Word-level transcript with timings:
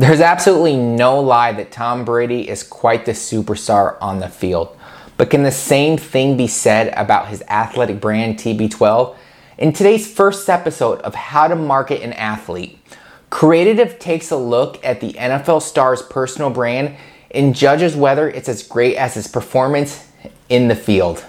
There's 0.00 0.22
absolutely 0.22 0.78
no 0.78 1.20
lie 1.20 1.52
that 1.52 1.72
Tom 1.72 2.06
Brady 2.06 2.48
is 2.48 2.62
quite 2.62 3.04
the 3.04 3.12
superstar 3.12 3.98
on 4.00 4.18
the 4.18 4.30
field. 4.30 4.74
But 5.18 5.28
can 5.28 5.42
the 5.42 5.52
same 5.52 5.98
thing 5.98 6.38
be 6.38 6.46
said 6.46 6.94
about 6.96 7.28
his 7.28 7.42
athletic 7.50 8.00
brand 8.00 8.38
TB12? 8.38 9.14
In 9.58 9.74
today's 9.74 10.10
first 10.10 10.48
episode 10.48 11.00
of 11.02 11.14
How 11.14 11.48
to 11.48 11.54
Market 11.54 12.00
an 12.00 12.14
Athlete, 12.14 12.78
Creative 13.28 13.98
takes 13.98 14.30
a 14.30 14.38
look 14.38 14.82
at 14.82 15.02
the 15.02 15.12
NFL 15.12 15.60
star's 15.60 16.00
personal 16.00 16.48
brand 16.48 16.96
and 17.30 17.54
judges 17.54 17.94
whether 17.94 18.26
it's 18.26 18.48
as 18.48 18.62
great 18.62 18.96
as 18.96 19.12
his 19.12 19.28
performance 19.28 20.08
in 20.48 20.68
the 20.68 20.76
field. 20.76 21.26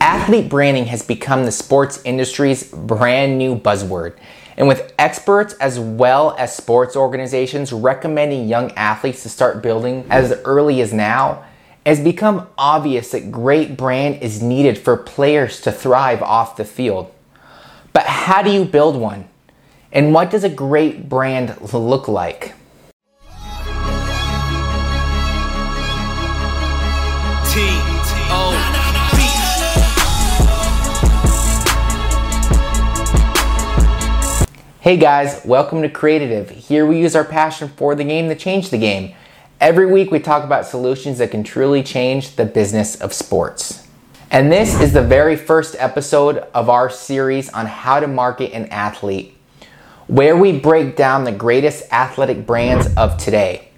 Athlete 0.00 0.48
branding 0.48 0.84
has 0.84 1.02
become 1.02 1.46
the 1.46 1.50
sports 1.50 2.00
industry's 2.04 2.62
brand 2.62 3.38
new 3.38 3.58
buzzword. 3.58 4.16
And 4.56 4.68
with 4.68 4.92
experts 4.98 5.54
as 5.54 5.78
well 5.78 6.34
as 6.38 6.56
sports 6.56 6.96
organizations 6.96 7.72
recommending 7.72 8.48
young 8.48 8.70
athletes 8.72 9.22
to 9.24 9.28
start 9.28 9.62
building 9.62 10.06
as 10.10 10.32
early 10.44 10.80
as 10.80 10.92
now, 10.92 11.44
it's 11.84 12.00
become 12.00 12.48
obvious 12.56 13.10
that 13.10 13.30
great 13.30 13.76
brand 13.76 14.22
is 14.22 14.42
needed 14.42 14.78
for 14.78 14.96
players 14.96 15.60
to 15.62 15.72
thrive 15.72 16.22
off 16.22 16.56
the 16.56 16.64
field. 16.64 17.12
But 17.92 18.06
how 18.06 18.42
do 18.42 18.50
you 18.50 18.64
build 18.64 18.96
one? 18.96 19.28
And 19.92 20.14
what 20.14 20.30
does 20.30 20.44
a 20.44 20.48
great 20.48 21.08
brand 21.08 21.72
look 21.72 22.08
like? 22.08 22.54
Hey 34.84 34.98
guys, 34.98 35.40
welcome 35.46 35.80
to 35.80 35.88
Creative. 35.88 36.50
Here 36.50 36.84
we 36.84 37.00
use 37.00 37.16
our 37.16 37.24
passion 37.24 37.68
for 37.68 37.94
the 37.94 38.04
game 38.04 38.28
to 38.28 38.34
change 38.34 38.68
the 38.68 38.76
game. 38.76 39.14
Every 39.58 39.86
week 39.86 40.10
we 40.10 40.18
talk 40.18 40.44
about 40.44 40.66
solutions 40.66 41.16
that 41.16 41.30
can 41.30 41.42
truly 41.42 41.82
change 41.82 42.36
the 42.36 42.44
business 42.44 42.94
of 43.00 43.14
sports. 43.14 43.88
And 44.30 44.52
this 44.52 44.78
is 44.78 44.92
the 44.92 45.00
very 45.00 45.36
first 45.36 45.74
episode 45.78 46.36
of 46.52 46.68
our 46.68 46.90
series 46.90 47.48
on 47.48 47.64
how 47.64 47.98
to 47.98 48.06
market 48.06 48.52
an 48.52 48.66
athlete, 48.66 49.34
where 50.06 50.36
we 50.36 50.58
break 50.58 50.96
down 50.96 51.24
the 51.24 51.32
greatest 51.32 51.90
athletic 51.90 52.46
brands 52.46 52.86
of 52.94 53.16
today. 53.16 53.70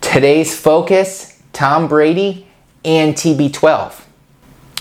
Today's 0.00 0.58
focus 0.58 1.40
Tom 1.52 1.86
Brady 1.86 2.48
and 2.84 3.14
TB12. 3.14 3.94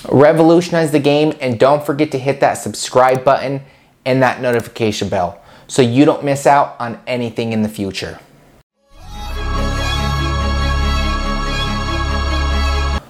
Revolutionize 0.10 0.92
the 0.92 0.98
game 0.98 1.38
and 1.40 1.60
don't 1.60 1.86
forget 1.86 2.12
to 2.14 2.18
hit 2.18 2.40
that 2.40 2.56
subscribe 2.56 3.24
button 3.24 3.62
and 4.04 4.24
that 4.24 4.42
notification 4.42 5.08
bell 5.08 5.41
so 5.72 5.82
you 5.82 6.04
don't 6.04 6.22
miss 6.22 6.46
out 6.46 6.76
on 6.80 7.00
anything 7.08 7.54
in 7.54 7.62
the 7.62 7.70
future. 7.70 8.20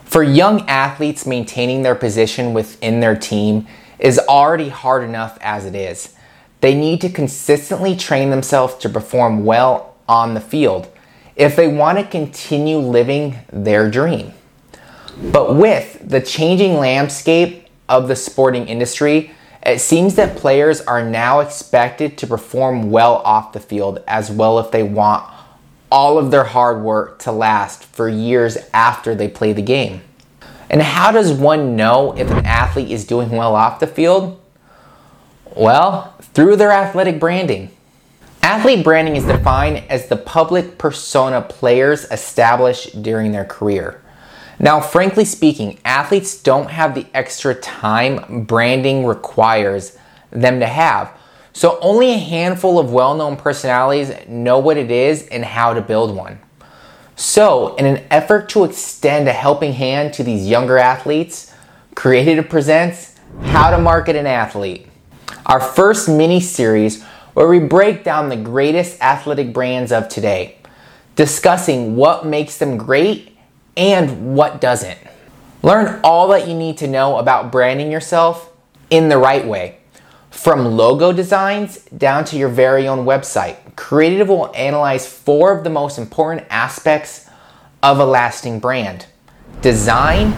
For 0.03 0.21
young 0.21 0.69
athletes, 0.69 1.25
maintaining 1.25 1.81
their 1.81 1.95
position 1.95 2.53
within 2.53 2.99
their 2.99 3.15
team 3.15 3.65
is 3.97 4.19
already 4.19 4.69
hard 4.69 5.03
enough 5.03 5.39
as 5.41 5.65
it 5.65 5.73
is. 5.73 6.13
They 6.59 6.75
need 6.75 7.01
to 7.01 7.09
consistently 7.09 7.95
train 7.95 8.29
themselves 8.29 8.75
to 8.75 8.89
perform 8.89 9.43
well 9.43 9.95
on 10.07 10.35
the 10.35 10.39
field 10.39 10.87
if 11.35 11.55
they 11.55 11.67
want 11.67 11.97
to 11.97 12.03
continue 12.03 12.77
living 12.77 13.39
their 13.51 13.89
dream. 13.89 14.33
But 15.31 15.55
with 15.55 16.07
the 16.07 16.21
changing 16.21 16.75
landscape 16.75 17.69
of 17.89 18.07
the 18.07 18.15
sporting 18.15 18.67
industry, 18.67 19.31
it 19.65 19.79
seems 19.79 20.15
that 20.15 20.37
players 20.37 20.81
are 20.81 21.03
now 21.03 21.39
expected 21.39 22.17
to 22.17 22.27
perform 22.27 22.89
well 22.89 23.17
off 23.17 23.53
the 23.53 23.59
field 23.59 24.03
as 24.07 24.31
well 24.31 24.59
if 24.59 24.71
they 24.71 24.83
want 24.83 25.23
all 25.91 26.17
of 26.17 26.31
their 26.31 26.45
hard 26.45 26.81
work 26.81 27.19
to 27.19 27.31
last 27.31 27.83
for 27.83 28.07
years 28.07 28.57
after 28.73 29.13
they 29.13 29.27
play 29.27 29.53
the 29.53 29.61
game. 29.61 30.01
And 30.69 30.81
how 30.81 31.11
does 31.11 31.33
one 31.33 31.75
know 31.75 32.15
if 32.17 32.31
an 32.31 32.45
athlete 32.45 32.89
is 32.89 33.05
doing 33.05 33.29
well 33.29 33.55
off 33.55 33.81
the 33.81 33.87
field? 33.87 34.41
Well, 35.53 36.15
through 36.33 36.55
their 36.55 36.71
athletic 36.71 37.19
branding. 37.19 37.71
Athlete 38.41 38.83
branding 38.83 39.17
is 39.17 39.25
defined 39.25 39.83
as 39.89 40.07
the 40.07 40.15
public 40.15 40.77
persona 40.77 41.41
players 41.41 42.05
establish 42.05 42.85
during 42.85 43.33
their 43.33 43.45
career. 43.45 44.00
Now, 44.61 44.79
frankly 44.79 45.25
speaking, 45.25 45.79
athletes 45.83 46.39
don't 46.39 46.69
have 46.69 46.93
the 46.93 47.07
extra 47.15 47.55
time 47.55 48.43
branding 48.43 49.07
requires 49.07 49.97
them 50.29 50.59
to 50.59 50.67
have. 50.67 51.17
So, 51.51 51.79
only 51.81 52.11
a 52.11 52.17
handful 52.17 52.77
of 52.77 52.93
well 52.93 53.15
known 53.15 53.37
personalities 53.37 54.13
know 54.27 54.59
what 54.59 54.77
it 54.77 54.91
is 54.91 55.27
and 55.29 55.43
how 55.43 55.73
to 55.73 55.81
build 55.81 56.15
one. 56.15 56.39
So, 57.15 57.75
in 57.75 57.87
an 57.87 58.05
effort 58.11 58.49
to 58.49 58.63
extend 58.63 59.27
a 59.27 59.33
helping 59.33 59.73
hand 59.73 60.13
to 60.13 60.23
these 60.23 60.47
younger 60.47 60.77
athletes, 60.77 61.53
Creative 61.95 62.47
presents 62.47 63.15
How 63.45 63.71
to 63.71 63.79
Market 63.79 64.15
an 64.15 64.27
Athlete, 64.27 64.87
our 65.47 65.59
first 65.59 66.07
mini 66.07 66.39
series 66.39 67.03
where 67.33 67.47
we 67.47 67.59
break 67.59 68.03
down 68.03 68.29
the 68.29 68.37
greatest 68.37 69.01
athletic 69.01 69.53
brands 69.53 69.91
of 69.91 70.07
today, 70.07 70.57
discussing 71.15 71.95
what 71.95 72.27
makes 72.27 72.59
them 72.59 72.77
great 72.77 73.30
and 73.75 74.35
what 74.35 74.61
doesn't. 74.61 74.97
Learn 75.63 75.99
all 76.03 76.27
that 76.29 76.47
you 76.47 76.55
need 76.55 76.77
to 76.79 76.87
know 76.87 77.17
about 77.17 77.51
branding 77.51 77.91
yourself 77.91 78.51
in 78.89 79.09
the 79.09 79.17
right 79.17 79.45
way. 79.45 79.77
From 80.31 80.65
logo 80.65 81.11
designs 81.11 81.83
down 81.85 82.25
to 82.25 82.37
your 82.37 82.49
very 82.49 82.87
own 82.87 83.05
website, 83.05 83.57
Creative 83.75 84.27
will 84.27 84.51
analyze 84.55 85.07
four 85.07 85.57
of 85.57 85.63
the 85.63 85.69
most 85.69 85.97
important 85.97 86.45
aspects 86.49 87.27
of 87.81 87.99
a 87.99 88.05
lasting 88.05 88.59
brand 88.59 89.07
design, 89.61 90.33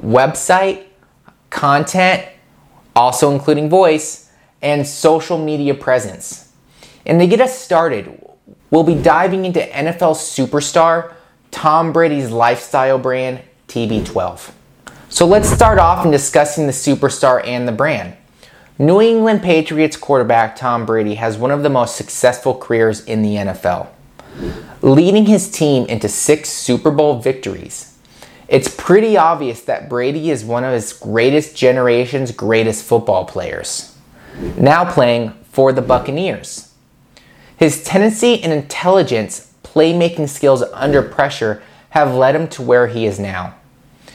website, 0.00 0.86
content, 1.50 2.26
also 2.94 3.32
including 3.32 3.68
voice, 3.68 4.30
and 4.62 4.86
social 4.86 5.38
media 5.38 5.74
presence. 5.74 6.52
And 7.04 7.20
to 7.20 7.26
get 7.26 7.40
us 7.40 7.58
started, 7.58 8.18
we'll 8.70 8.82
be 8.82 8.94
diving 8.94 9.44
into 9.44 9.60
NFL 9.60 10.14
superstar 10.14 11.15
Tom 11.56 11.90
Brady's 11.90 12.30
lifestyle 12.30 12.98
brand, 12.98 13.40
TB12. 13.68 14.52
So 15.08 15.26
let's 15.26 15.48
start 15.48 15.78
off 15.78 16.04
in 16.04 16.10
discussing 16.10 16.66
the 16.66 16.72
superstar 16.72 17.42
and 17.46 17.66
the 17.66 17.72
brand. 17.72 18.14
New 18.78 19.00
England 19.00 19.42
Patriots 19.42 19.96
quarterback 19.96 20.54
Tom 20.54 20.84
Brady 20.84 21.14
has 21.14 21.38
one 21.38 21.50
of 21.50 21.62
the 21.62 21.70
most 21.70 21.96
successful 21.96 22.54
careers 22.54 23.02
in 23.06 23.22
the 23.22 23.36
NFL, 23.36 23.88
leading 24.82 25.24
his 25.24 25.50
team 25.50 25.86
into 25.86 26.10
six 26.10 26.50
Super 26.50 26.90
Bowl 26.90 27.20
victories. 27.20 27.96
It's 28.48 28.68
pretty 28.76 29.16
obvious 29.16 29.62
that 29.62 29.88
Brady 29.88 30.30
is 30.30 30.44
one 30.44 30.62
of 30.62 30.74
his 30.74 30.92
greatest 30.92 31.56
generation's 31.56 32.32
greatest 32.32 32.84
football 32.84 33.24
players, 33.24 33.96
now 34.58 34.84
playing 34.84 35.30
for 35.52 35.72
the 35.72 35.80
Buccaneers. 35.80 36.74
His 37.56 37.82
tendency 37.82 38.42
and 38.42 38.52
intelligence 38.52 39.54
playmaking 39.66 40.28
skills 40.28 40.62
under 40.72 41.02
pressure 41.02 41.62
have 41.90 42.14
led 42.14 42.34
him 42.34 42.48
to 42.48 42.62
where 42.62 42.86
he 42.86 43.06
is 43.06 43.18
now. 43.18 43.54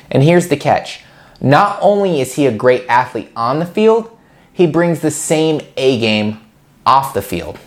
And 0.09 0.23
here's 0.23 0.47
the 0.47 0.57
catch 0.57 1.03
not 1.39 1.79
only 1.81 2.21
is 2.21 2.35
he 2.35 2.45
a 2.45 2.55
great 2.55 2.85
athlete 2.87 3.31
on 3.35 3.59
the 3.59 3.65
field, 3.65 4.15
he 4.53 4.67
brings 4.67 4.99
the 4.99 5.11
same 5.11 5.61
A 5.77 5.99
game 5.99 6.39
off 6.85 7.13
the 7.13 7.21
field. 7.21 7.57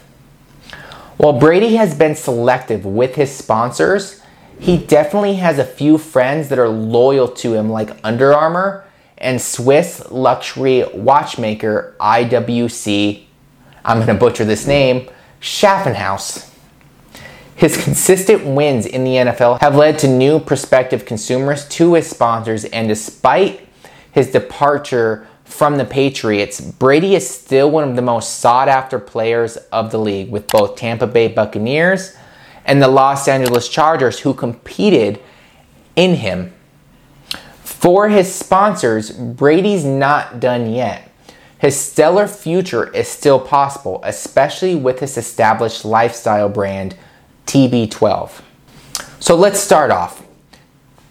While 1.16 1.38
Brady 1.38 1.76
has 1.76 1.94
been 1.94 2.14
selective 2.14 2.84
with 2.84 3.14
his 3.16 3.34
sponsors, 3.34 4.22
he 4.58 4.78
definitely 4.78 5.34
has 5.36 5.58
a 5.58 5.64
few 5.64 5.98
friends 5.98 6.48
that 6.48 6.58
are 6.58 6.68
loyal 6.68 7.28
to 7.28 7.54
him, 7.54 7.70
like 7.70 7.96
Under 8.04 8.32
Armour 8.32 8.84
and 9.18 9.40
Swiss 9.40 10.10
luxury 10.10 10.84
watchmaker 10.92 11.96
IWC, 12.00 13.24
I'm 13.84 13.98
going 13.98 14.08
to 14.08 14.14
butcher 14.14 14.44
this 14.44 14.66
name, 14.66 15.08
Schaffenhaus. 15.40 16.53
His 17.56 17.82
consistent 17.82 18.44
wins 18.44 18.84
in 18.84 19.04
the 19.04 19.14
NFL 19.14 19.60
have 19.60 19.76
led 19.76 19.98
to 20.00 20.08
new 20.08 20.40
prospective 20.40 21.04
consumers 21.04 21.68
to 21.70 21.94
his 21.94 22.08
sponsors, 22.08 22.64
and 22.64 22.88
despite 22.88 23.68
his 24.10 24.30
departure 24.30 25.26
from 25.44 25.76
the 25.76 25.84
Patriots, 25.84 26.60
Brady 26.60 27.14
is 27.14 27.28
still 27.28 27.70
one 27.70 27.88
of 27.88 27.96
the 27.96 28.02
most 28.02 28.40
sought 28.40 28.68
after 28.68 28.98
players 28.98 29.56
of 29.72 29.92
the 29.92 29.98
league, 29.98 30.30
with 30.30 30.48
both 30.48 30.76
Tampa 30.76 31.06
Bay 31.06 31.28
Buccaneers 31.28 32.16
and 32.64 32.82
the 32.82 32.88
Los 32.88 33.28
Angeles 33.28 33.68
Chargers, 33.68 34.20
who 34.20 34.34
competed 34.34 35.20
in 35.94 36.16
him. 36.16 36.52
For 37.62 38.08
his 38.08 38.34
sponsors, 38.34 39.12
Brady's 39.12 39.84
not 39.84 40.40
done 40.40 40.72
yet. 40.72 41.10
His 41.58 41.78
stellar 41.78 42.26
future 42.26 42.88
is 42.92 43.08
still 43.08 43.38
possible, 43.38 44.00
especially 44.02 44.74
with 44.74 45.00
his 45.00 45.16
established 45.16 45.84
lifestyle 45.84 46.48
brand, 46.48 46.96
TB12. 47.46 48.42
So 49.20 49.34
let's 49.34 49.60
start 49.60 49.90
off. 49.90 50.24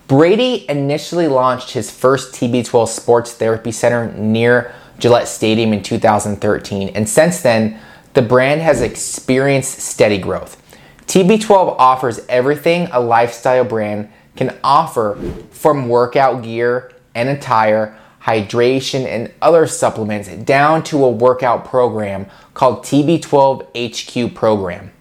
Brady 0.07 0.69
initially 0.69 1.27
launched 1.27 1.71
his 1.71 1.89
first 1.89 2.33
TB12 2.35 2.87
sports 2.87 3.33
therapy 3.33 3.71
center 3.71 4.11
near 4.13 4.73
Gillette 4.99 5.27
Stadium 5.27 5.73
in 5.73 5.81
2013, 5.81 6.89
and 6.89 7.09
since 7.09 7.41
then, 7.41 7.79
the 8.13 8.21
brand 8.21 8.61
has 8.61 8.81
experienced 8.81 9.79
steady 9.79 10.19
growth. 10.19 10.61
TB12 11.07 11.75
offers 11.79 12.19
everything 12.29 12.87
a 12.91 12.99
lifestyle 12.99 13.65
brand 13.65 14.09
can 14.35 14.57
offer 14.63 15.17
from 15.51 15.89
workout 15.89 16.43
gear 16.43 16.91
and 17.15 17.29
attire, 17.29 17.97
hydration, 18.21 19.05
and 19.05 19.31
other 19.41 19.67
supplements 19.67 20.29
down 20.29 20.83
to 20.83 21.03
a 21.03 21.09
workout 21.09 21.65
program 21.65 22.25
called 22.53 22.83
TB12 22.85 24.29
HQ 24.29 24.35
program. 24.35 24.92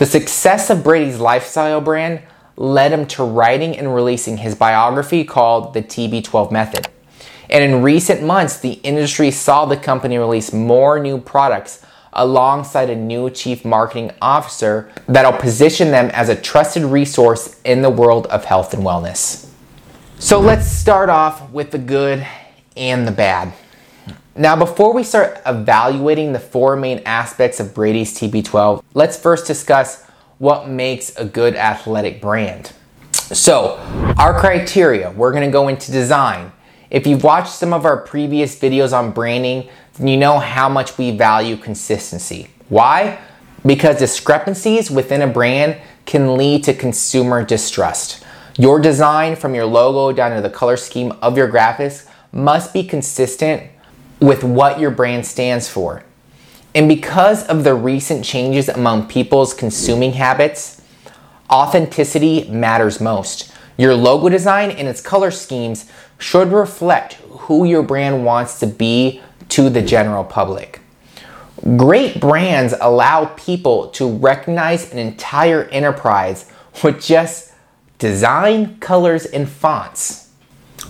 The 0.00 0.06
success 0.06 0.70
of 0.70 0.82
Brady's 0.82 1.20
lifestyle 1.20 1.82
brand 1.82 2.22
led 2.56 2.90
him 2.90 3.04
to 3.08 3.22
writing 3.22 3.76
and 3.76 3.94
releasing 3.94 4.38
his 4.38 4.54
biography 4.54 5.24
called 5.24 5.74
The 5.74 5.82
TB12 5.82 6.50
Method. 6.50 6.88
And 7.50 7.62
in 7.62 7.82
recent 7.82 8.22
months, 8.22 8.58
the 8.58 8.80
industry 8.82 9.30
saw 9.30 9.66
the 9.66 9.76
company 9.76 10.16
release 10.16 10.54
more 10.54 10.98
new 10.98 11.18
products 11.18 11.84
alongside 12.14 12.88
a 12.88 12.96
new 12.96 13.28
chief 13.28 13.62
marketing 13.62 14.10
officer 14.22 14.90
that'll 15.06 15.38
position 15.38 15.90
them 15.90 16.08
as 16.14 16.30
a 16.30 16.34
trusted 16.34 16.84
resource 16.84 17.60
in 17.66 17.82
the 17.82 17.90
world 17.90 18.26
of 18.28 18.46
health 18.46 18.72
and 18.72 18.82
wellness. 18.82 19.50
So 20.18 20.40
let's 20.40 20.66
start 20.66 21.10
off 21.10 21.50
with 21.50 21.72
the 21.72 21.78
good 21.78 22.26
and 22.74 23.06
the 23.06 23.12
bad. 23.12 23.52
Now, 24.36 24.54
before 24.54 24.92
we 24.94 25.02
start 25.02 25.40
evaluating 25.44 26.32
the 26.32 26.38
four 26.38 26.76
main 26.76 27.02
aspects 27.04 27.58
of 27.58 27.74
Brady's 27.74 28.16
TB12, 28.16 28.82
let's 28.94 29.18
first 29.18 29.44
discuss 29.44 30.04
what 30.38 30.68
makes 30.68 31.14
a 31.16 31.24
good 31.24 31.56
athletic 31.56 32.20
brand. 32.20 32.72
So, 33.12 33.76
our 34.18 34.38
criteria, 34.38 35.10
we're 35.10 35.32
gonna 35.32 35.50
go 35.50 35.66
into 35.66 35.90
design. 35.90 36.52
If 36.90 37.08
you've 37.08 37.24
watched 37.24 37.52
some 37.52 37.72
of 37.72 37.84
our 37.84 37.96
previous 37.96 38.56
videos 38.56 38.96
on 38.96 39.10
branding, 39.10 39.68
you 39.98 40.16
know 40.16 40.38
how 40.38 40.68
much 40.68 40.96
we 40.96 41.10
value 41.10 41.56
consistency. 41.56 42.50
Why? 42.68 43.18
Because 43.66 43.98
discrepancies 43.98 44.92
within 44.92 45.22
a 45.22 45.26
brand 45.26 45.76
can 46.06 46.36
lead 46.36 46.62
to 46.64 46.74
consumer 46.74 47.44
distrust. 47.44 48.24
Your 48.56 48.78
design, 48.78 49.34
from 49.34 49.56
your 49.56 49.66
logo 49.66 50.16
down 50.16 50.36
to 50.36 50.40
the 50.40 50.50
color 50.50 50.76
scheme 50.76 51.12
of 51.20 51.36
your 51.36 51.50
graphics, 51.50 52.06
must 52.32 52.72
be 52.72 52.84
consistent 52.84 53.64
with 54.20 54.44
what 54.44 54.78
your 54.78 54.90
brand 54.90 55.26
stands 55.26 55.68
for. 55.68 56.04
And 56.74 56.88
because 56.88 57.46
of 57.46 57.64
the 57.64 57.74
recent 57.74 58.24
changes 58.24 58.68
among 58.68 59.08
people's 59.08 59.54
consuming 59.54 60.12
habits, 60.12 60.82
authenticity 61.50 62.48
matters 62.48 63.00
most. 63.00 63.52
Your 63.76 63.94
logo 63.94 64.28
design 64.28 64.70
and 64.70 64.86
its 64.86 65.00
color 65.00 65.30
schemes 65.30 65.90
should 66.18 66.52
reflect 66.52 67.14
who 67.14 67.64
your 67.64 67.82
brand 67.82 68.24
wants 68.24 68.60
to 68.60 68.66
be 68.66 69.20
to 69.48 69.68
the 69.70 69.82
general 69.82 70.22
public. 70.22 70.80
Great 71.76 72.20
brands 72.20 72.74
allow 72.80 73.26
people 73.36 73.88
to 73.88 74.08
recognize 74.08 74.92
an 74.92 74.98
entire 74.98 75.64
enterprise 75.64 76.50
with 76.84 77.02
just 77.02 77.52
design, 77.98 78.78
colors, 78.78 79.26
and 79.26 79.48
fonts. 79.48 80.30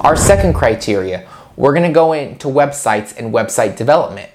Our 0.01 0.17
second 0.17 0.55
criteria, 0.55 1.29
we're 1.57 1.75
going 1.75 1.87
to 1.87 1.95
go 1.95 2.13
into 2.13 2.49
websites 2.49 3.17
and 3.17 3.33
website 3.33 3.77
development. 3.77 4.31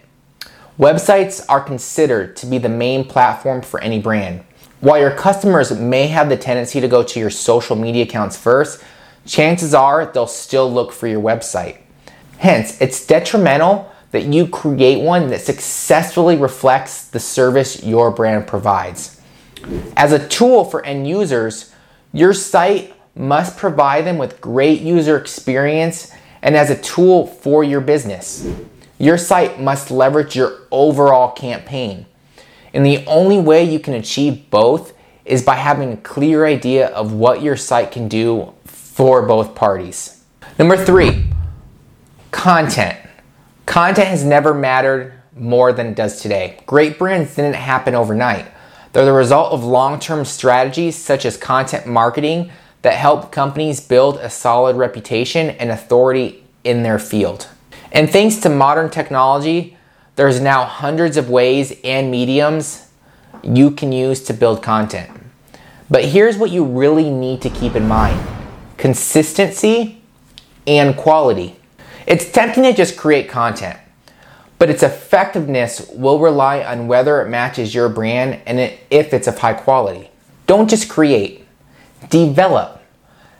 Websites 0.77 1.43
are 1.47 1.61
considered 1.61 2.35
to 2.37 2.45
be 2.45 2.57
the 2.57 2.69
main 2.69 3.05
platform 3.05 3.61
for 3.61 3.79
any 3.79 3.99
brand. 3.99 4.43
While 4.81 4.99
your 4.99 5.11
customers 5.11 5.71
may 5.71 6.07
have 6.07 6.27
the 6.29 6.37
tendency 6.37 6.81
to 6.81 6.87
go 6.87 7.01
to 7.01 7.19
your 7.19 7.29
social 7.29 7.75
media 7.75 8.03
accounts 8.03 8.37
first, 8.37 8.83
chances 9.25 9.73
are 9.73 10.05
they'll 10.05 10.27
still 10.27 10.71
look 10.71 10.91
for 10.91 11.07
your 11.07 11.21
website. 11.21 11.77
Hence, 12.37 12.79
it's 12.81 13.05
detrimental 13.07 13.91
that 14.11 14.25
you 14.25 14.47
create 14.47 15.01
one 15.01 15.27
that 15.29 15.41
successfully 15.41 16.35
reflects 16.35 17.07
the 17.07 17.19
service 17.19 17.83
your 17.83 18.11
brand 18.11 18.47
provides. 18.47 19.19
As 19.95 20.11
a 20.11 20.27
tool 20.27 20.65
for 20.65 20.85
end 20.85 21.07
users, 21.07 21.73
your 22.13 22.33
site 22.33 22.93
must 23.15 23.57
provide 23.57 24.05
them 24.05 24.17
with 24.17 24.41
great 24.41 24.81
user 24.81 25.17
experience 25.17 26.11
and 26.45 26.55
as 26.55 26.69
a 26.69 26.79
tool 26.79 27.25
for 27.25 27.63
your 27.63 27.81
business. 27.81 28.47
Your 28.99 29.17
site 29.17 29.59
must 29.59 29.89
leverage 29.89 30.35
your 30.35 30.59
overall 30.71 31.31
campaign. 31.31 32.05
And 32.71 32.85
the 32.85 33.03
only 33.07 33.39
way 33.39 33.63
you 33.63 33.79
can 33.79 33.95
achieve 33.95 34.49
both 34.51 34.93
is 35.25 35.41
by 35.41 35.55
having 35.55 35.91
a 35.91 35.97
clear 35.97 36.45
idea 36.45 36.89
of 36.89 37.11
what 37.11 37.41
your 37.41 37.57
site 37.57 37.91
can 37.91 38.07
do 38.07 38.53
for 38.63 39.23
both 39.23 39.55
parties. 39.55 40.23
Number 40.59 40.77
three, 40.77 41.25
content. 42.29 42.99
Content 43.65 44.07
has 44.07 44.23
never 44.23 44.53
mattered 44.53 45.13
more 45.35 45.73
than 45.73 45.87
it 45.87 45.95
does 45.95 46.21
today. 46.21 46.59
Great 46.67 46.99
brands 46.99 47.35
didn't 47.35 47.55
happen 47.55 47.95
overnight. 47.95 48.45
They're 48.93 49.03
the 49.03 49.13
result 49.13 49.51
of 49.51 49.63
long 49.63 49.99
term 49.99 50.23
strategies 50.23 50.95
such 50.95 51.25
as 51.25 51.37
content 51.37 51.87
marketing 51.87 52.51
that 52.85 52.93
help 52.93 53.31
companies 53.31 53.81
build 53.81 54.17
a 54.17 54.29
solid 54.29 54.75
reputation 54.75 55.49
and 55.49 55.71
authority 55.71 56.43
in 56.63 56.83
their 56.83 56.99
field. 56.99 57.47
And 57.91 58.07
thanks 58.07 58.35
to 58.41 58.49
modern 58.49 58.91
technology, 58.91 59.75
there's 60.17 60.39
now 60.39 60.65
hundreds 60.65 61.17
of 61.17 61.27
ways 61.27 61.75
and 61.83 62.11
mediums 62.11 62.87
you 63.41 63.71
can 63.71 63.91
use 63.91 64.21
to 64.25 64.35
build 64.35 64.61
content. 64.61 65.09
But 65.89 66.05
here's 66.05 66.37
what 66.37 66.51
you 66.51 66.63
really 66.63 67.09
need 67.09 67.41
to 67.41 67.49
keep 67.49 67.75
in 67.75 67.87
mind 67.87 68.23
consistency 68.77 69.99
and 70.67 70.95
quality. 70.95 71.55
It's 72.05 72.31
tempting 72.31 72.65
to 72.65 72.73
just 72.73 72.97
create 72.97 73.27
content, 73.27 73.79
but 74.59 74.69
its 74.69 74.83
effectiveness 74.83 75.89
will 75.89 76.19
rely 76.19 76.63
on 76.63 76.85
whether 76.85 77.19
it 77.19 77.29
matches 77.29 77.73
your 77.73 77.89
brand 77.89 78.41
and 78.45 78.59
if 78.91 79.11
it's 79.11 79.27
of 79.27 79.39
high 79.39 79.53
quality. 79.53 80.11
Don't 80.45 80.69
just 80.69 80.87
create, 80.87 81.47
develop. 82.11 82.74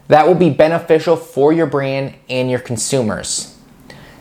That 0.07 0.28
will 0.28 0.36
be 0.36 0.50
beneficial 0.50 1.16
for 1.16 1.52
your 1.52 1.66
brand 1.66 2.16
and 2.30 2.50
your 2.50 2.60
consumers. 2.60 3.57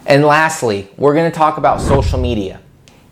And 0.07 0.25
lastly, 0.25 0.89
we're 0.97 1.15
going 1.15 1.31
to 1.31 1.37
talk 1.37 1.59
about 1.59 1.81
social 1.81 2.19
media. 2.19 2.61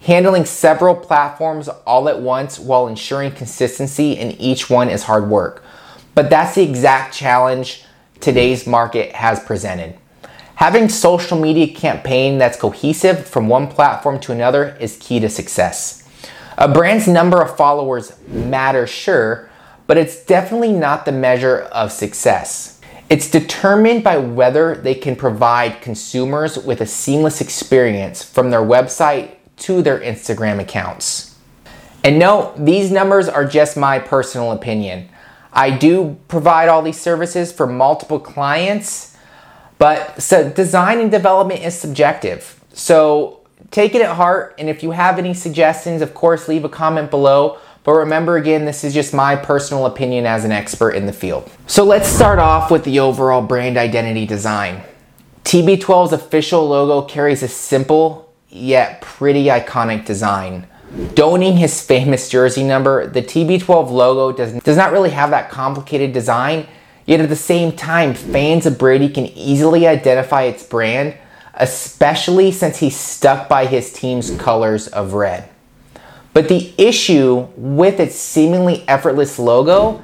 Handling 0.03 0.45
several 0.45 0.95
platforms 0.95 1.69
all 1.69 2.09
at 2.09 2.21
once 2.21 2.59
while 2.59 2.89
ensuring 2.89 3.33
consistency 3.33 4.13
in 4.13 4.33
each 4.33 4.69
one 4.69 4.89
is 4.89 5.05
hard 5.05 5.29
work. 5.29 5.63
But 6.15 6.29
that's 6.29 6.55
the 6.55 6.63
exact 6.63 7.15
challenge 7.15 7.85
today's 8.21 8.67
market 8.67 9.13
has 9.13 9.41
presented. 9.41 9.97
Having 10.57 10.91
social 10.91 11.39
media 11.39 11.75
campaign 11.75 12.39
that's 12.39 12.59
cohesive 12.59 13.27
from 13.27 13.49
one 13.49 13.69
platform 13.69 14.21
to 14.21 14.33
another 14.33 14.77
is 14.81 14.97
key 14.99 15.19
to 15.21 15.29
success. 15.29 16.09
A 16.59 16.69
brand's 16.69 17.09
number 17.09 17.41
of 17.41 17.57
followers 17.57 18.13
matters, 18.29 18.91
sure, 18.91 19.51
but 19.87 19.97
it's 19.97 20.25
definitely 20.25 20.73
not 20.73 21.05
the 21.05 21.13
measure 21.13 21.61
of 21.73 21.91
success. 21.91 22.72
It's 23.13 23.31
determined 23.31 24.03
by 24.03 24.17
whether 24.17 24.75
they 24.75 24.95
can 24.95 25.17
provide 25.17 25.83
consumers 25.83 26.59
with 26.59 26.81
a 26.81 26.87
seamless 26.87 27.43
experience 27.43 28.23
from 28.23 28.51
their 28.51 28.63
website 28.63 29.35
to 29.59 29.83
their 29.83 30.01
Instagram 30.01 30.59
accounts. 30.61 31.39
And 32.03 32.19
no, 32.19 32.55
these 32.57 32.91
numbers 32.91 33.29
are 33.29 33.45
just 33.45 33.77
my 33.77 33.99
personal 33.99 34.53
opinion. 34.53 35.11
I 35.53 35.71
do 35.71 36.17
provide 36.27 36.71
all 36.71 36.81
these 36.81 36.99
services 36.99 37.53
for 37.53 37.67
multiple 37.67 38.19
clients 38.19 39.13
but 39.83 40.23
so 40.23 40.49
design 40.49 41.01
and 41.01 41.11
development 41.11 41.65
is 41.65 41.77
subjective. 41.77 42.61
So 42.73 43.41
take 43.73 43.97
it 43.97 44.01
at 44.01 44.15
heart. 44.15 44.55
And 44.57 44.69
if 44.69 44.85
you 44.85 44.93
have 44.93 45.19
any 45.19 45.35
suggestions, 45.35 46.03
of 46.03 46.15
course, 46.15 46.47
leave 46.47 46.65
a 46.65 46.69
comment 46.69 47.11
below. 47.11 47.59
But 47.85 47.95
remember 47.95 48.37
again, 48.37 48.65
this 48.65 48.85
is 48.85 48.95
just 48.95 49.13
my 49.13 49.35
personal 49.35 49.87
opinion 49.87 50.25
as 50.25 50.45
an 50.45 50.53
expert 50.53 50.91
in 50.93 51.07
the 51.07 51.13
field. 51.13 51.51
So 51.67 51.85
let's 51.85 52.09
start 52.09 52.39
off 52.39 52.71
with 52.71 52.85
the 52.85 53.01
overall 53.01 53.43
brand 53.43 53.77
identity 53.77 54.25
design. 54.25 54.83
TB12's 55.45 56.13
official 56.13 56.69
logo 56.69 57.03
carries 57.07 57.43
a 57.43 57.49
simple 57.49 58.33
yet 58.49 59.01
pretty 59.01 59.47
iconic 59.47 60.05
design. 60.05 60.67
Donning 61.15 61.57
his 61.57 61.85
famous 61.85 62.29
jersey 62.29 62.63
number, 62.63 63.07
the 63.07 63.23
TB12 63.23 63.91
logo 63.91 64.37
does, 64.37 64.53
does 64.63 64.77
not 64.77 64.93
really 64.93 65.11
have 65.11 65.31
that 65.31 65.51
complicated 65.51 66.13
design. 66.13 66.67
Yet 67.07 67.21
at 67.21 67.29
the 67.29 67.37
same 67.37 67.73
time, 67.73 68.15
fans 68.15 68.67
of 68.67 68.79
Brady 68.79 69.09
can 69.09 69.27
easily 69.27 69.87
identify 69.87 70.43
its 70.43 70.63
brand, 70.63 71.17
especially 71.55 72.53
since 72.53 72.79
he's 72.79 72.97
stuck 72.97 73.49
by 73.49 73.67
his 73.67 73.93
team's 73.93 74.31
colors 74.37 74.87
of 74.89 75.15
red. 75.15 75.49
But 76.33 76.49
the 76.49 76.73
issue 76.79 77.49
with 77.57 78.01
its 78.01 78.17
seemingly 78.17 78.85
effortless 78.89 79.39
logo 79.39 80.03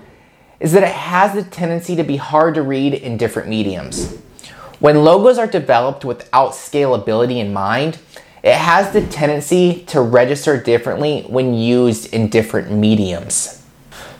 is 0.60 0.72
that 0.72 0.82
it 0.82 0.94
has 0.94 1.34
the 1.34 1.42
tendency 1.42 1.96
to 1.96 2.04
be 2.04 2.16
hard 2.16 2.54
to 2.54 2.62
read 2.62 2.94
in 2.94 3.16
different 3.16 3.48
mediums. 3.48 4.18
When 4.80 5.04
logos 5.04 5.38
are 5.38 5.46
developed 5.46 6.04
without 6.04 6.52
scalability 6.52 7.38
in 7.38 7.52
mind, 7.52 7.98
it 8.42 8.54
has 8.54 8.92
the 8.92 9.06
tendency 9.06 9.84
to 9.86 10.00
register 10.00 10.60
differently 10.60 11.22
when 11.22 11.54
used 11.54 12.12
in 12.12 12.28
different 12.28 12.70
mediums. 12.70 13.64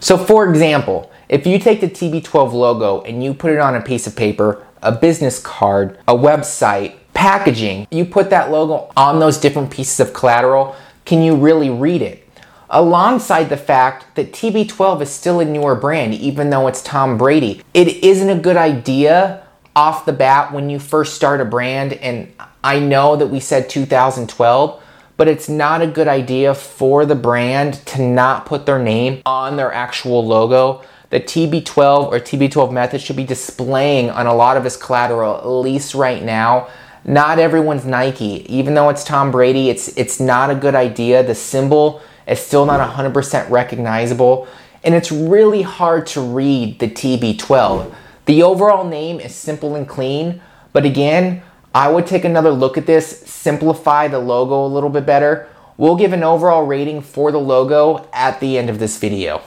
So, 0.01 0.17
for 0.17 0.49
example, 0.49 1.11
if 1.29 1.47
you 1.47 1.59
take 1.59 1.81
the 1.81 1.89
TB12 1.89 2.53
logo 2.53 3.03
and 3.03 3.23
you 3.23 3.35
put 3.35 3.53
it 3.53 3.59
on 3.59 3.75
a 3.75 3.81
piece 3.81 4.07
of 4.07 4.17
paper, 4.17 4.67
a 4.83 4.93
business 4.93 5.41
card, 5.41 5.99
a 6.09 6.15
website, 6.15 6.95
packaging, 7.15 7.87
you 7.91 8.05
put 8.05 8.31
that 8.31 8.51
logo 8.51 8.91
on 8.97 9.19
those 9.19 9.39
different 9.39 9.71
pieces 9.71 10.01
of 10.01 10.13
collateral, 10.13 10.75
can 11.09 11.23
you 11.23 11.35
really 11.35 11.71
read 11.71 12.03
it? 12.03 12.25
alongside 12.71 13.45
the 13.45 13.57
fact 13.57 14.15
that 14.15 14.31
TB12 14.31 15.01
is 15.01 15.11
still 15.11 15.41
a 15.41 15.45
newer 15.47 15.75
brand, 15.75 16.13
even 16.13 16.51
though 16.51 16.67
it's 16.67 16.83
Tom 16.83 17.17
Brady. 17.17 17.63
It 17.73 18.05
isn't 18.05 18.29
a 18.29 18.39
good 18.39 18.59
idea 18.59 19.43
off 19.75 20.05
the 20.05 20.13
bat 20.13 20.53
when 20.53 20.69
you 20.69 20.79
first 20.79 21.15
start 21.15 21.41
a 21.41 21.47
brand, 21.47 21.95
and 21.95 22.31
I 22.63 22.79
know 22.79 23.17
that 23.17 23.29
we 23.29 23.41
said 23.41 23.71
2012, 23.71 24.83
but 25.17 25.29
it's 25.29 25.49
not 25.49 25.81
a 25.81 25.87
good 25.87 26.09
idea 26.09 26.55
for 26.55 27.07
the 27.07 27.15
brand 27.15 27.87
to 27.87 28.03
not 28.03 28.45
put 28.45 28.67
their 28.67 28.79
name 28.79 29.23
on 29.25 29.57
their 29.57 29.73
actual 29.73 30.27
logo. 30.27 30.83
The 31.09 31.21
TB12 31.21 32.13
or 32.13 32.21
TB12 32.21 32.71
method 32.71 33.01
should 33.01 33.17
be 33.17 33.25
displaying 33.25 34.11
on 34.11 34.27
a 34.27 34.35
lot 34.35 34.59
of 34.59 34.65
his 34.65 34.77
collateral, 34.77 35.39
at 35.39 35.47
least 35.47 35.95
right 35.95 36.23
now. 36.23 36.69
Not 37.05 37.39
everyone's 37.39 37.85
Nike. 37.85 38.45
Even 38.53 38.75
though 38.75 38.89
it's 38.89 39.05
Tom 39.05 39.31
Brady, 39.31 39.71
it's 39.71 39.89
it's 39.97 40.21
not 40.21 40.51
a 40.51 40.55
good 40.55 40.75
idea. 40.75 41.23
The 41.23 41.35
symbol 41.35 42.03
is 42.27 42.41
still 42.41 42.67
not 42.67 42.81
100% 42.95 43.49
recognizable, 43.51 44.47
and 44.85 44.95
it's 44.95 45.11
really 45.11 45.63
hard 45.63 46.07
to 46.09 46.21
read 46.21 46.79
the 46.79 46.89
TB12. 46.89 47.95
The 48.27 48.43
overall 48.43 48.85
name 48.85 49.21
is 49.21 49.35
simple 49.35 49.75
and 49.75 49.89
clean, 49.89 50.43
but 50.73 50.85
again, 50.85 51.43
I 51.75 51.91
would 51.91 52.07
take 52.07 52.25
another 52.25 52.51
look 52.51 52.77
at 52.77 52.87
this, 52.87 53.21
simplify 53.21 54.09
the 54.09 54.19
logo 54.19 54.65
a 54.65 54.69
little 54.69 54.91
bit 54.91 55.07
better. 55.07 55.49
We'll 55.77 55.97
give 55.97 56.13
an 56.13 56.25
overall 56.25 56.67
rating 56.67 57.01
for 57.03 57.31
the 57.31 57.39
logo 57.39 58.09
at 58.13 58.41
the 58.41 58.59
end 58.59 58.69
of 58.69 58.79
this 58.79 58.99
video. 58.99 59.43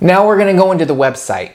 Now 0.00 0.26
we're 0.26 0.36
going 0.36 0.54
to 0.54 0.60
go 0.60 0.72
into 0.72 0.84
the 0.84 0.94
website. 0.94 1.52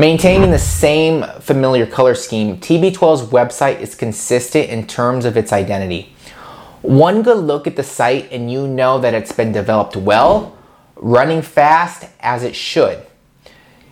Maintaining 0.00 0.50
the 0.50 0.58
same 0.58 1.24
familiar 1.40 1.84
color 1.84 2.14
scheme, 2.14 2.56
TB12's 2.56 3.28
website 3.28 3.80
is 3.80 3.94
consistent 3.94 4.70
in 4.70 4.86
terms 4.86 5.26
of 5.26 5.36
its 5.36 5.52
identity. 5.52 6.14
One 6.80 7.20
good 7.20 7.36
look 7.36 7.66
at 7.66 7.76
the 7.76 7.82
site 7.82 8.32
and 8.32 8.50
you 8.50 8.66
know 8.66 8.98
that 8.98 9.12
it's 9.12 9.32
been 9.32 9.52
developed 9.52 9.96
well, 9.96 10.56
running 10.96 11.42
fast 11.42 12.08
as 12.20 12.44
it 12.44 12.56
should. 12.56 13.04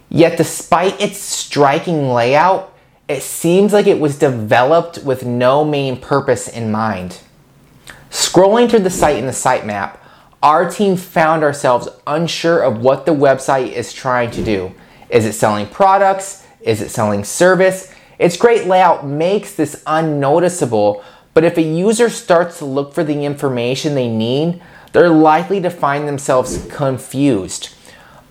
Yet, 0.09 0.39
despite 0.39 0.99
its 0.99 1.19
striking 1.19 2.09
layout, 2.09 2.73
it 3.07 3.23
seems 3.23 3.75
like 3.75 3.87
it 3.87 4.01
was 4.01 4.19
developed 4.19 5.05
with 5.05 5.27
no 5.27 5.63
main 5.63 6.01
purpose 6.01 6.49
in 6.49 6.73
mind. 6.73 7.21
Scrolling 8.09 8.71
through 8.71 8.79
the 8.79 8.89
site 8.89 9.19
in 9.19 9.27
the 9.27 9.33
sitemap, 9.33 9.99
our 10.43 10.71
team 10.71 10.97
found 10.97 11.43
ourselves 11.43 11.87
unsure 12.07 12.63
of 12.63 12.79
what 12.79 13.05
the 13.05 13.15
website 13.15 13.73
is 13.73 13.93
trying 13.93 14.31
to 14.31 14.43
do. 14.43 14.75
Is 15.11 15.25
it 15.25 15.33
selling 15.33 15.67
products? 15.67 16.47
Is 16.61 16.83
it 16.83 16.91
selling 16.91 17.25
service? 17.25 17.93
Its 18.19 18.37
great 18.37 18.67
layout 18.67 19.07
makes 19.07 19.55
this 19.55 19.83
unnoticeable, 19.87 21.03
but 21.35 21.45
if 21.45 21.57
a 21.57 21.63
user 21.63 22.11
starts 22.11 22.59
to 22.59 22.65
look 22.65 22.93
for 22.93 23.05
the 23.05 23.25
information 23.25 23.95
they 23.95 24.09
need, 24.09 24.61
they're 24.93 25.09
likely 25.09 25.61
to 25.61 25.71
find 25.71 26.09
themselves 26.09 26.67
confused. 26.71 27.71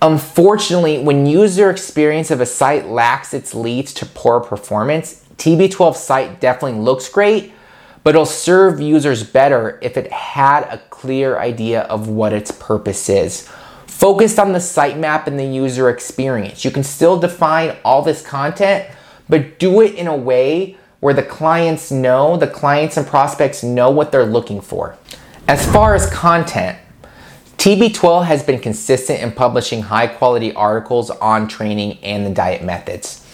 Unfortunately, 0.00 0.98
when 0.98 1.26
user 1.26 1.70
experience 1.70 2.30
of 2.30 2.40
a 2.40 2.46
site 2.46 2.86
lacks 2.86 3.34
its 3.34 3.54
leads 3.54 3.92
to 3.94 4.06
poor 4.06 4.40
performance, 4.40 5.24
TB12 5.38 5.96
site 5.96 6.40
definitely 6.40 6.78
looks 6.78 7.08
great, 7.08 7.52
but 8.04 8.10
it'll 8.10 8.26
serve 8.26 8.80
users 8.80 9.24
better 9.24 9.78
if 9.82 9.96
it 9.96 10.12
had 10.12 10.62
a 10.64 10.78
clear 10.90 11.38
idea 11.38 11.82
of 11.82 12.08
what 12.08 12.32
its 12.32 12.50
purpose 12.52 13.08
is. 13.08 13.48
Focused 13.98 14.38
on 14.38 14.52
the 14.52 14.60
sitemap 14.60 15.26
and 15.26 15.36
the 15.36 15.44
user 15.44 15.90
experience. 15.90 16.64
You 16.64 16.70
can 16.70 16.84
still 16.84 17.18
define 17.18 17.76
all 17.84 18.00
this 18.00 18.22
content, 18.22 18.88
but 19.28 19.58
do 19.58 19.80
it 19.80 19.96
in 19.96 20.06
a 20.06 20.14
way 20.14 20.76
where 21.00 21.12
the 21.12 21.24
clients 21.24 21.90
know, 21.90 22.36
the 22.36 22.46
clients 22.46 22.96
and 22.96 23.04
prospects 23.04 23.64
know 23.64 23.90
what 23.90 24.12
they're 24.12 24.24
looking 24.24 24.60
for. 24.60 24.96
As 25.48 25.68
far 25.72 25.96
as 25.96 26.08
content, 26.10 26.78
TB12 27.56 28.24
has 28.26 28.44
been 28.44 28.60
consistent 28.60 29.20
in 29.20 29.32
publishing 29.32 29.82
high 29.82 30.06
quality 30.06 30.52
articles 30.52 31.10
on 31.10 31.48
training 31.48 31.98
and 32.04 32.24
the 32.24 32.30
diet 32.30 32.62
methods. 32.62 33.26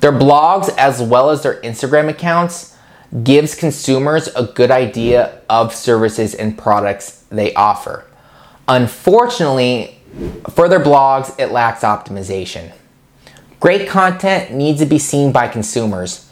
Their 0.00 0.12
blogs 0.12 0.74
as 0.78 1.02
well 1.02 1.28
as 1.28 1.42
their 1.42 1.60
Instagram 1.60 2.08
accounts 2.08 2.78
gives 3.24 3.54
consumers 3.54 4.28
a 4.28 4.44
good 4.44 4.70
idea 4.70 5.42
of 5.50 5.74
services 5.74 6.34
and 6.34 6.56
products 6.56 7.26
they 7.28 7.52
offer. 7.52 8.06
Unfortunately, 8.68 9.97
for 10.50 10.68
their 10.68 10.80
blogs, 10.80 11.38
it 11.38 11.52
lacks 11.52 11.82
optimization. 11.82 12.72
Great 13.60 13.88
content 13.88 14.52
needs 14.52 14.80
to 14.80 14.86
be 14.86 14.98
seen 14.98 15.32
by 15.32 15.48
consumers. 15.48 16.30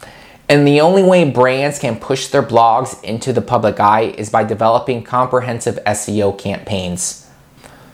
And 0.49 0.65
the 0.65 0.79
only 0.79 1.03
way 1.03 1.29
brands 1.29 1.77
can 1.77 1.99
push 1.99 2.27
their 2.27 2.43
blogs 2.43 3.03
into 3.03 3.33
the 3.33 3.41
public 3.41 3.79
eye 3.79 4.13
is 4.17 4.29
by 4.29 4.43
developing 4.43 5.03
comprehensive 5.03 5.77
SEO 5.85 6.37
campaigns. 6.37 7.29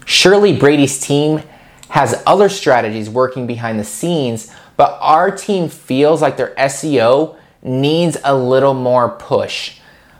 Surely 0.05 0.55
Brady's 0.55 0.99
team 0.99 1.41
has 1.89 2.21
other 2.27 2.49
strategies 2.49 3.09
working 3.09 3.47
behind 3.47 3.79
the 3.79 3.83
scenes, 3.83 4.51
but 4.77 4.97
our 5.01 5.31
team 5.31 5.69
feels 5.69 6.21
like 6.21 6.37
their 6.37 6.53
SEO 6.55 7.35
needs 7.63 8.17
a 8.23 8.35
little 8.35 8.73
more 8.73 9.09
push. 9.09 9.79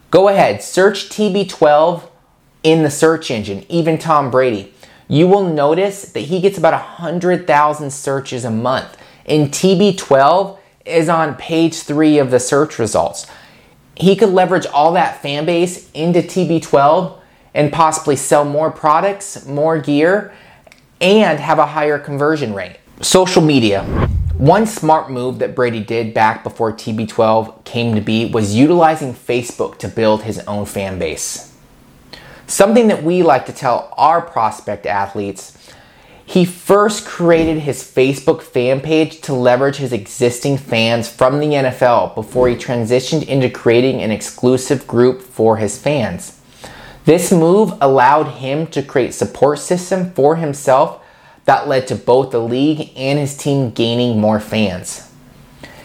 Go 0.10 0.28
ahead, 0.28 0.64
search 0.64 1.10
TB12 1.10 2.04
in 2.64 2.84
the 2.84 2.92
search 2.92 3.30
engine, 3.30 3.66
even 3.70 3.98
Tom 3.98 4.32
Brady. 4.32 4.73
You 5.08 5.28
will 5.28 5.44
notice 5.44 6.12
that 6.12 6.22
he 6.22 6.40
gets 6.40 6.58
about 6.58 6.74
100,000 6.74 7.92
searches 7.92 8.46
a 8.46 8.52
month. 8.52 8.98
And 9.26 9.50
TB12, 9.50 10.60
is 10.86 11.10
on 11.10 11.36
page 11.36 11.82
three 11.82 12.18
of 12.20 12.32
the 12.32 12.40
search 12.40 12.80
results. 12.80 13.28
He 13.96 14.16
could 14.16 14.30
leverage 14.30 14.66
all 14.66 14.94
that 14.94 15.22
fan 15.22 15.46
base 15.46 15.90
into 15.92 16.20
TB12 16.20 17.20
and 17.54 17.72
possibly 17.72 18.16
sell 18.16 18.44
more 18.44 18.72
products, 18.72 19.46
more 19.46 19.78
gear, 19.78 20.34
and 21.00 21.40
have 21.40 21.60
a 21.60 21.68
higher 21.68 22.00
conversion 22.00 22.54
rate. 22.54 22.78
Social 23.02 23.42
media. 23.42 23.84
One 24.38 24.66
smart 24.66 25.12
move 25.12 25.40
that 25.40 25.56
Brady 25.56 25.84
did 25.84 26.14
back 26.14 26.44
before 26.44 26.74
TB12 26.74 27.64
came 27.66 27.96
to 27.96 28.02
be 28.02 28.26
was 28.26 28.56
utilizing 28.56 29.14
Facebook 29.14 29.78
to 29.80 29.88
build 29.88 30.24
his 30.24 30.40
own 30.40 30.66
fan 30.66 30.98
base. 30.98 31.53
Something 32.48 32.88
that 32.88 33.04
we 33.04 33.24
like 33.24 33.46
to 33.48 33.54
tell 33.54 33.94
our 33.98 34.22
prospect 34.22 34.86
athletes 34.86 35.58
he 36.26 36.46
first 36.46 37.06
created 37.06 37.60
his 37.60 37.84
Facebook 37.84 38.42
fan 38.42 38.80
page 38.80 39.22
to 39.22 39.34
leverage 39.34 39.76
his 39.76 39.92
existing 39.92 40.58
fans 40.58 41.10
from 41.10 41.40
the 41.40 41.48
NFL 41.48 42.16
before 42.16 42.48
he 42.48 42.56
transitioned 42.56 43.28
into 43.28 43.50
creating 43.50 44.02
an 44.02 44.12
exclusive 44.12 44.88
group 44.88 45.22
for 45.22 45.58
his 45.58 45.78
fans. 45.78 46.40
This 47.06 47.32
move 47.32 47.74
allowed 47.82 48.38
him 48.40 48.68
to 48.68 48.82
create 48.82 49.14
support 49.14 49.60
system 49.60 50.12
for 50.14 50.38
himself 50.38 51.04
that 51.46 51.68
led 51.68 51.88
to 51.88 51.96
both 51.96 52.32
the 52.32 52.40
league 52.40 52.92
and 52.96 53.20
his 53.20 53.36
team 53.36 53.72
gaining 53.72 54.22
more 54.22 54.40
fans. 54.40 55.12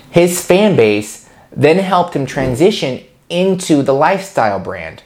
His 0.09 0.45
fan 0.45 0.77
base 0.77 1.29
then 1.51 1.79
helped 1.79 2.15
him 2.15 2.25
transition 2.25 3.03
into 3.29 3.83
the 3.83 3.93
lifestyle 3.93 4.61
brand. 4.61 5.03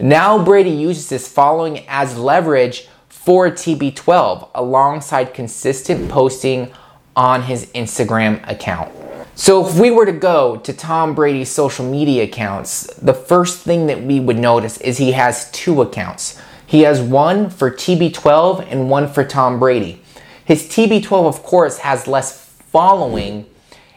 Now 0.00 0.42
Brady 0.42 0.70
uses 0.70 1.10
this 1.10 1.28
following 1.28 1.84
as 1.86 2.16
leverage 2.16 2.88
for 3.10 3.50
TB12 3.50 4.48
alongside 4.54 5.34
consistent 5.34 6.08
posting 6.10 6.72
on 7.14 7.42
his 7.42 7.66
Instagram 7.72 8.40
account. 8.50 8.90
So, 9.34 9.66
if 9.66 9.78
we 9.78 9.90
were 9.90 10.06
to 10.06 10.12
go 10.12 10.56
to 10.56 10.72
Tom 10.72 11.14
Brady's 11.14 11.50
social 11.50 11.88
media 11.88 12.24
accounts, 12.24 12.86
the 12.94 13.14
first 13.14 13.60
thing 13.60 13.86
that 13.86 14.02
we 14.02 14.20
would 14.20 14.38
notice 14.38 14.78
is 14.78 14.98
he 14.98 15.12
has 15.12 15.50
two 15.50 15.82
accounts. 15.82 16.40
He 16.66 16.82
has 16.82 17.00
one 17.00 17.50
for 17.50 17.70
TB12 17.70 18.66
and 18.70 18.88
one 18.88 19.06
for 19.06 19.24
Tom 19.24 19.58
Brady. 19.58 20.02
His 20.44 20.64
TB12, 20.64 21.26
of 21.26 21.42
course, 21.42 21.78
has 21.78 22.06
less 22.06 22.44
following. 22.70 23.46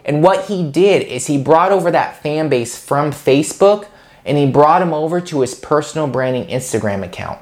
And 0.06 0.22
what 0.22 0.46
he 0.46 0.70
did 0.70 1.08
is 1.08 1.28
he 1.28 1.42
brought 1.42 1.72
over 1.72 1.92
that 1.92 2.22
fan 2.22 2.50
base 2.50 2.78
from 2.78 3.12
Facebook 3.12 3.88
and 4.26 4.38
he 4.38 4.46
brought 4.46 4.82
him 4.82 4.94
over 4.94 5.20
to 5.22 5.42
his 5.42 5.56
personal 5.56 6.08
branding 6.08 6.48
Instagram 6.48 7.04
account. 7.04 7.40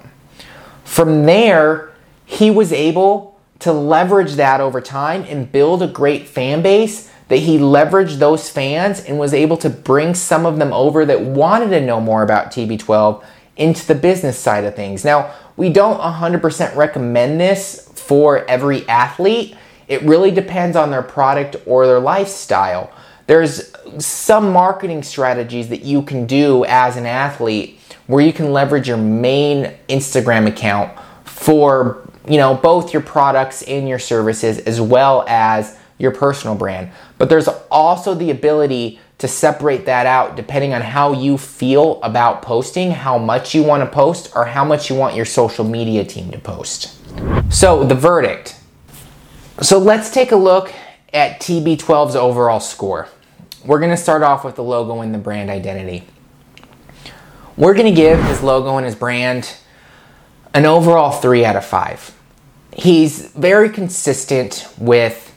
From 0.84 1.26
there, 1.26 1.92
he 2.26 2.50
was 2.52 2.74
able 2.74 3.40
to 3.60 3.72
leverage 3.72 4.34
that 4.34 4.60
over 4.60 4.82
time 4.82 5.24
and 5.28 5.52
build 5.52 5.84
a 5.84 5.88
great 5.88 6.28
fan 6.28 6.62
base 6.62 7.12
that 7.28 7.38
he 7.38 7.58
leveraged 7.58 8.18
those 8.20 8.50
fans 8.50 9.00
and 9.00 9.18
was 9.18 9.34
able 9.34 9.56
to 9.56 9.70
bring 9.70 10.14
some 10.14 10.46
of 10.46 10.58
them 10.58 10.74
over 10.74 11.06
that 11.06 11.22
wanted 11.22 11.70
to 11.70 11.80
know 11.80 12.02
more 12.02 12.24
about 12.24 12.52
TB12 12.52 13.24
into 13.56 13.86
the 13.88 13.96
business 13.96 14.38
side 14.38 14.66
of 14.66 14.76
things. 14.76 15.06
Now, 15.06 15.34
we 15.56 15.70
don't 15.70 16.00
100% 16.00 16.76
recommend 16.76 17.40
this 17.40 17.90
for 17.96 18.44
every 18.50 18.88
athlete. 18.90 19.56
It 19.88 20.02
really 20.02 20.32
depends 20.32 20.76
on 20.76 20.90
their 20.90 21.04
product 21.04 21.56
or 21.66 21.86
their 21.86 22.00
lifestyle. 22.00 22.92
There's 23.28 23.74
some 24.00 24.52
marketing 24.52 25.04
strategies 25.04 25.70
that 25.70 25.84
you 25.84 26.02
can 26.02 26.26
do 26.26 26.66
as 26.66 26.98
an 26.98 27.06
athlete 27.06 27.80
where 28.08 28.26
you 28.26 28.34
can 28.34 28.52
leverage 28.52 28.88
your 28.88 28.98
main 28.98 29.74
Instagram 29.88 30.48
account 30.48 30.92
for, 31.24 32.08
you 32.28 32.38
know, 32.38 32.56
both 32.56 32.94
your 32.94 33.02
products 33.02 33.62
and 33.64 33.88
your 33.88 34.00
services 34.00 34.60
as 34.60 34.82
well 34.82 35.24
as 35.28 35.78
your 35.98 36.12
personal 36.12 36.56
brand. 36.56 36.92
But 37.18 37.30
there's 37.30 37.48
also 37.70 38.14
the 38.16 38.32
ability 38.32 39.00
to 39.20 39.28
separate 39.28 39.86
that 39.86 40.08
out 40.08 40.36
depending 40.36 40.74
on 40.74 40.82
how 40.82 41.14
you 41.14 41.38
feel 41.38 42.02
about 42.02 42.42
posting, 42.42 42.90
how 42.90 43.20
much 43.20 43.54
you 43.54 43.62
want 43.62 43.84
to 43.84 43.90
post, 43.90 44.32
or 44.36 44.46
how 44.46 44.66
much 44.66 44.90
you 44.90 44.96
want 44.96 45.16
your 45.16 45.26
social 45.26 45.64
media 45.64 46.04
team 46.04 46.32
to 46.32 46.40
post. 46.40 46.98
So, 47.54 47.84
the 47.84 47.96
verdict. 47.96 48.56
So, 49.62 49.78
let's 49.78 50.10
take 50.10 50.32
a 50.32 50.36
look 50.36 50.74
at 51.14 51.40
TB12's 51.40 52.16
overall 52.16 52.60
score. 52.60 53.08
We're 53.66 53.80
going 53.80 53.92
to 53.92 53.98
start 53.98 54.24
off 54.24 54.44
with 54.44 54.56
the 54.56 54.64
logo 54.64 55.02
and 55.02 55.14
the 55.14 55.20
brand 55.20 55.50
identity. 55.50 56.04
We're 57.58 57.74
going 57.74 57.94
to 57.94 57.96
give 57.96 58.24
his 58.24 58.42
logo 58.42 58.78
and 58.78 58.86
his 58.86 58.96
brand 58.96 59.56
an 60.54 60.66
overall 60.66 61.12
3 61.12 61.46
out 61.46 61.56
of 61.56 61.66
5. 61.66 62.18
He's 62.76 63.28
very 63.32 63.70
consistent 63.70 64.68
with 64.78 65.36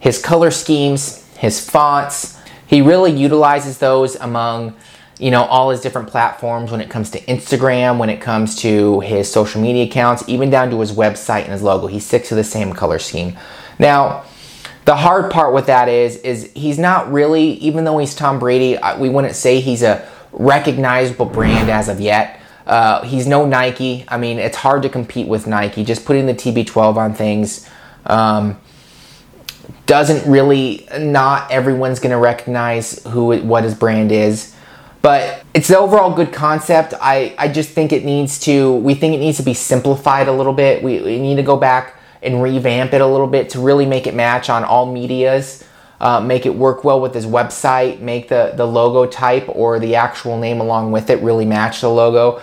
his 0.00 0.20
color 0.20 0.50
schemes, 0.50 1.24
his 1.36 1.64
fonts. 1.64 2.38
He 2.66 2.82
really 2.82 3.12
utilizes 3.12 3.78
those 3.78 4.16
among 4.16 4.76
you 5.18 5.30
know 5.30 5.44
all 5.44 5.70
his 5.70 5.80
different 5.80 6.08
platforms 6.08 6.72
when 6.72 6.80
it 6.80 6.90
comes 6.90 7.10
to 7.10 7.20
Instagram, 7.20 7.98
when 7.98 8.10
it 8.10 8.20
comes 8.20 8.56
to 8.56 8.98
his 9.00 9.30
social 9.30 9.60
media 9.60 9.84
accounts, 9.84 10.24
even 10.26 10.50
down 10.50 10.70
to 10.70 10.80
his 10.80 10.90
website 10.90 11.42
and 11.44 11.52
his 11.52 11.62
logo. 11.62 11.86
He 11.86 12.00
sticks 12.00 12.28
to 12.30 12.34
the 12.34 12.42
same 12.42 12.72
color 12.72 12.98
scheme. 12.98 13.38
Now, 13.78 14.24
the 14.84 14.96
hard 14.96 15.30
part 15.30 15.54
with 15.54 15.66
that 15.66 15.88
is 15.88 16.16
is 16.18 16.50
he's 16.54 16.78
not 16.78 17.12
really 17.12 17.52
even 17.54 17.84
though 17.84 17.98
he's 17.98 18.14
Tom 18.14 18.38
Brady, 18.38 18.78
we 18.98 19.08
wouldn't 19.08 19.36
say 19.36 19.60
he's 19.60 19.82
a 19.82 20.08
recognizable 20.32 21.26
brand 21.26 21.70
as 21.70 21.88
of 21.88 22.00
yet. 22.00 22.40
Uh, 22.66 23.02
he's 23.02 23.26
no 23.26 23.44
Nike. 23.44 24.04
I 24.08 24.18
mean, 24.18 24.38
it's 24.38 24.56
hard 24.56 24.82
to 24.82 24.88
compete 24.88 25.28
with 25.28 25.46
Nike. 25.46 25.84
Just 25.84 26.04
putting 26.04 26.26
the 26.26 26.34
TB12 26.34 26.96
on 26.96 27.14
things 27.14 27.68
um, 28.06 28.60
doesn't 29.86 30.30
really. 30.30 30.86
Not 30.98 31.50
everyone's 31.50 32.00
going 32.00 32.12
to 32.12 32.18
recognize 32.18 33.04
who 33.06 33.36
what 33.42 33.64
his 33.64 33.74
brand 33.74 34.10
is, 34.10 34.54
but 35.00 35.44
it's 35.54 35.68
the 35.68 35.78
overall 35.78 36.14
good 36.14 36.32
concept. 36.32 36.94
I 37.00 37.34
I 37.38 37.48
just 37.48 37.70
think 37.70 37.92
it 37.92 38.04
needs 38.04 38.38
to. 38.40 38.74
We 38.76 38.94
think 38.94 39.14
it 39.14 39.18
needs 39.18 39.38
to 39.38 39.44
be 39.44 39.54
simplified 39.54 40.28
a 40.28 40.32
little 40.32 40.52
bit. 40.52 40.82
We, 40.82 41.00
we 41.00 41.18
need 41.20 41.36
to 41.36 41.42
go 41.42 41.56
back 41.56 41.98
and 42.22 42.42
revamp 42.42 42.92
it 42.92 43.00
a 43.00 43.06
little 43.06 43.26
bit 43.26 43.50
to 43.50 43.60
really 43.60 43.86
make 43.86 44.06
it 44.06 44.14
match 44.14 44.48
on 44.48 44.64
all 44.64 44.90
medias 44.90 45.64
uh, 46.02 46.20
make 46.20 46.44
it 46.44 46.54
work 46.54 46.82
well 46.82 47.00
with 47.00 47.14
his 47.14 47.26
website, 47.26 48.00
make 48.00 48.28
the, 48.28 48.52
the 48.56 48.66
logo 48.66 49.06
type 49.06 49.48
or 49.48 49.78
the 49.78 49.94
actual 49.94 50.36
name 50.36 50.60
along 50.60 50.90
with 50.90 51.08
it 51.08 51.22
really 51.22 51.44
match 51.46 51.80
the 51.80 51.88
logo. 51.88 52.42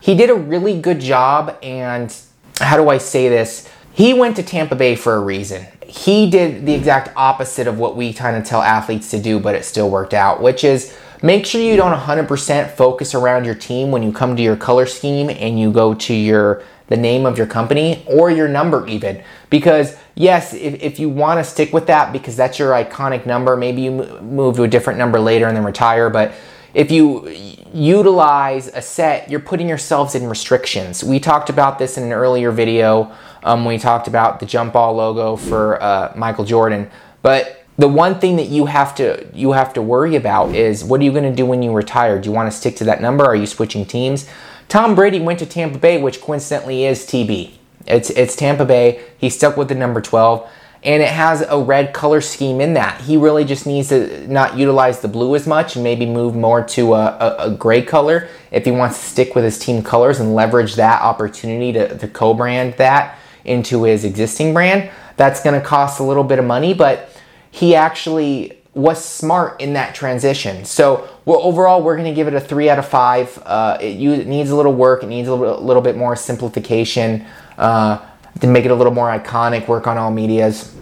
He 0.00 0.14
did 0.14 0.30
a 0.30 0.34
really 0.34 0.80
good 0.80 1.00
job, 1.00 1.58
and 1.60 2.16
how 2.60 2.76
do 2.76 2.88
I 2.88 2.98
say 2.98 3.28
this? 3.28 3.68
He 3.92 4.14
went 4.14 4.36
to 4.36 4.44
Tampa 4.44 4.76
Bay 4.76 4.94
for 4.94 5.16
a 5.16 5.20
reason. 5.20 5.66
He 5.84 6.30
did 6.30 6.64
the 6.64 6.72
exact 6.72 7.10
opposite 7.16 7.66
of 7.66 7.78
what 7.80 7.96
we 7.96 8.12
kind 8.12 8.36
of 8.36 8.44
tell 8.44 8.62
athletes 8.62 9.10
to 9.10 9.20
do, 9.20 9.40
but 9.40 9.56
it 9.56 9.64
still 9.64 9.90
worked 9.90 10.14
out, 10.14 10.40
which 10.40 10.62
is 10.62 10.96
make 11.20 11.44
sure 11.44 11.60
you 11.60 11.76
don't 11.76 11.98
100% 11.98 12.70
focus 12.70 13.12
around 13.16 13.44
your 13.44 13.56
team 13.56 13.90
when 13.90 14.04
you 14.04 14.12
come 14.12 14.36
to 14.36 14.42
your 14.42 14.56
color 14.56 14.86
scheme 14.86 15.28
and 15.28 15.58
you 15.58 15.72
go 15.72 15.94
to 15.94 16.14
your 16.14 16.62
the 16.90 16.96
name 16.96 17.24
of 17.24 17.38
your 17.38 17.46
company 17.46 18.04
or 18.06 18.30
your 18.30 18.48
number 18.48 18.86
even. 18.86 19.22
Because 19.48 19.96
yes 20.20 20.52
if, 20.52 20.74
if 20.82 20.98
you 20.98 21.08
want 21.08 21.38
to 21.38 21.44
stick 21.44 21.72
with 21.72 21.86
that 21.86 22.12
because 22.12 22.36
that's 22.36 22.58
your 22.58 22.72
iconic 22.72 23.24
number 23.24 23.56
maybe 23.56 23.80
you 23.80 23.90
move 24.20 24.56
to 24.56 24.64
a 24.64 24.68
different 24.68 24.98
number 24.98 25.18
later 25.18 25.46
and 25.46 25.56
then 25.56 25.64
retire 25.64 26.10
but 26.10 26.34
if 26.74 26.90
you 26.90 27.26
utilize 27.72 28.68
a 28.68 28.82
set 28.82 29.30
you're 29.30 29.40
putting 29.40 29.68
yourselves 29.68 30.14
in 30.14 30.28
restrictions. 30.28 31.02
We 31.02 31.18
talked 31.18 31.48
about 31.48 31.78
this 31.78 31.96
in 31.96 32.04
an 32.04 32.12
earlier 32.12 32.50
video 32.50 33.10
um, 33.42 33.64
we 33.64 33.78
talked 33.78 34.08
about 34.08 34.40
the 34.40 34.46
jump 34.46 34.74
ball 34.74 34.94
logo 34.94 35.36
for 35.36 35.82
uh, 35.82 36.12
michael 36.14 36.44
jordan 36.44 36.90
but 37.22 37.64
the 37.78 37.88
one 37.88 38.20
thing 38.20 38.36
that 38.36 38.48
you 38.48 38.66
have 38.66 38.94
to 38.96 39.26
you 39.32 39.52
have 39.52 39.72
to 39.72 39.80
worry 39.80 40.16
about 40.16 40.54
is 40.54 40.84
what 40.84 41.00
are 41.00 41.04
you 41.04 41.12
going 41.12 41.24
to 41.24 41.34
do 41.34 41.46
when 41.46 41.62
you 41.62 41.72
retire? 41.72 42.20
Do 42.20 42.28
you 42.28 42.34
want 42.34 42.52
to 42.52 42.54
stick 42.54 42.76
to 42.76 42.84
that 42.84 43.00
number? 43.00 43.24
Are 43.24 43.34
you 43.34 43.46
switching 43.46 43.86
teams 43.86 44.28
Tom 44.70 44.94
Brady 44.94 45.18
went 45.18 45.40
to 45.40 45.46
Tampa 45.46 45.78
Bay, 45.78 46.00
which 46.00 46.20
coincidentally 46.20 46.86
is 46.86 47.04
TB. 47.04 47.50
It's 47.86 48.08
it's 48.10 48.36
Tampa 48.36 48.64
Bay. 48.64 49.02
He 49.18 49.28
stuck 49.28 49.56
with 49.56 49.68
the 49.68 49.74
number 49.74 50.00
12 50.00 50.48
and 50.82 51.02
it 51.02 51.10
has 51.10 51.42
a 51.42 51.58
red 51.58 51.92
color 51.92 52.20
scheme 52.20 52.60
in 52.60 52.74
that. 52.74 53.00
He 53.02 53.16
really 53.16 53.44
just 53.44 53.66
needs 53.66 53.88
to 53.88 54.26
not 54.28 54.56
utilize 54.56 55.00
the 55.00 55.08
blue 55.08 55.34
as 55.34 55.46
much 55.46 55.74
and 55.74 55.84
maybe 55.84 56.06
move 56.06 56.34
more 56.34 56.64
to 56.64 56.94
a, 56.94 57.04
a, 57.04 57.36
a 57.38 57.50
gray 57.50 57.82
color 57.82 58.28
if 58.50 58.64
he 58.64 58.70
wants 58.70 58.98
to 58.98 59.04
stick 59.04 59.34
with 59.34 59.44
his 59.44 59.58
team 59.58 59.82
colors 59.82 60.20
and 60.20 60.34
leverage 60.34 60.76
that 60.76 61.02
opportunity 61.02 61.72
to, 61.72 61.98
to 61.98 62.08
co 62.08 62.32
brand 62.32 62.74
that 62.74 63.18
into 63.44 63.82
his 63.82 64.04
existing 64.04 64.54
brand. 64.54 64.90
That's 65.16 65.42
going 65.42 65.60
to 65.60 65.66
cost 65.66 66.00
a 66.00 66.04
little 66.04 66.24
bit 66.24 66.38
of 66.38 66.44
money, 66.44 66.72
but 66.74 67.10
he 67.50 67.74
actually 67.74 68.59
was 68.74 69.04
smart 69.04 69.60
in 69.60 69.72
that 69.72 69.94
transition. 69.94 70.64
So 70.64 71.08
well, 71.24 71.40
overall, 71.42 71.82
we're 71.82 71.96
going 71.96 72.08
to 72.08 72.14
give 72.14 72.28
it 72.28 72.34
a 72.34 72.40
three 72.40 72.68
out 72.70 72.78
of 72.78 72.86
five. 72.86 73.36
Uh, 73.44 73.78
it, 73.80 74.00
it, 74.00 74.26
needs 74.26 74.50
a 74.50 74.56
little 74.56 74.74
work. 74.74 75.02
It 75.02 75.08
needs 75.08 75.28
a 75.28 75.34
little, 75.34 75.62
little 75.62 75.82
bit 75.82 75.96
more 75.96 76.14
simplification 76.14 77.26
uh, 77.58 77.98
to 78.40 78.46
make 78.46 78.64
it 78.64 78.70
a 78.70 78.74
little 78.74 78.92
more 78.92 79.08
iconic. 79.08 79.66
Work 79.66 79.86
on 79.86 79.98
all 79.98 80.10
medias. 80.10 80.72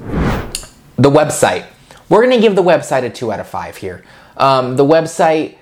The 0.96 1.11
website. 1.11 1.66
We're 2.09 2.22
going 2.22 2.37
to 2.37 2.40
give 2.40 2.57
the 2.57 2.62
website 2.62 3.05
a 3.05 3.11
two 3.11 3.33
out 3.33 3.40
of 3.40 3.48
five 3.48 3.77
here. 3.77 4.05
Um, 4.37 4.77
the 4.77 4.85
website 4.85 5.57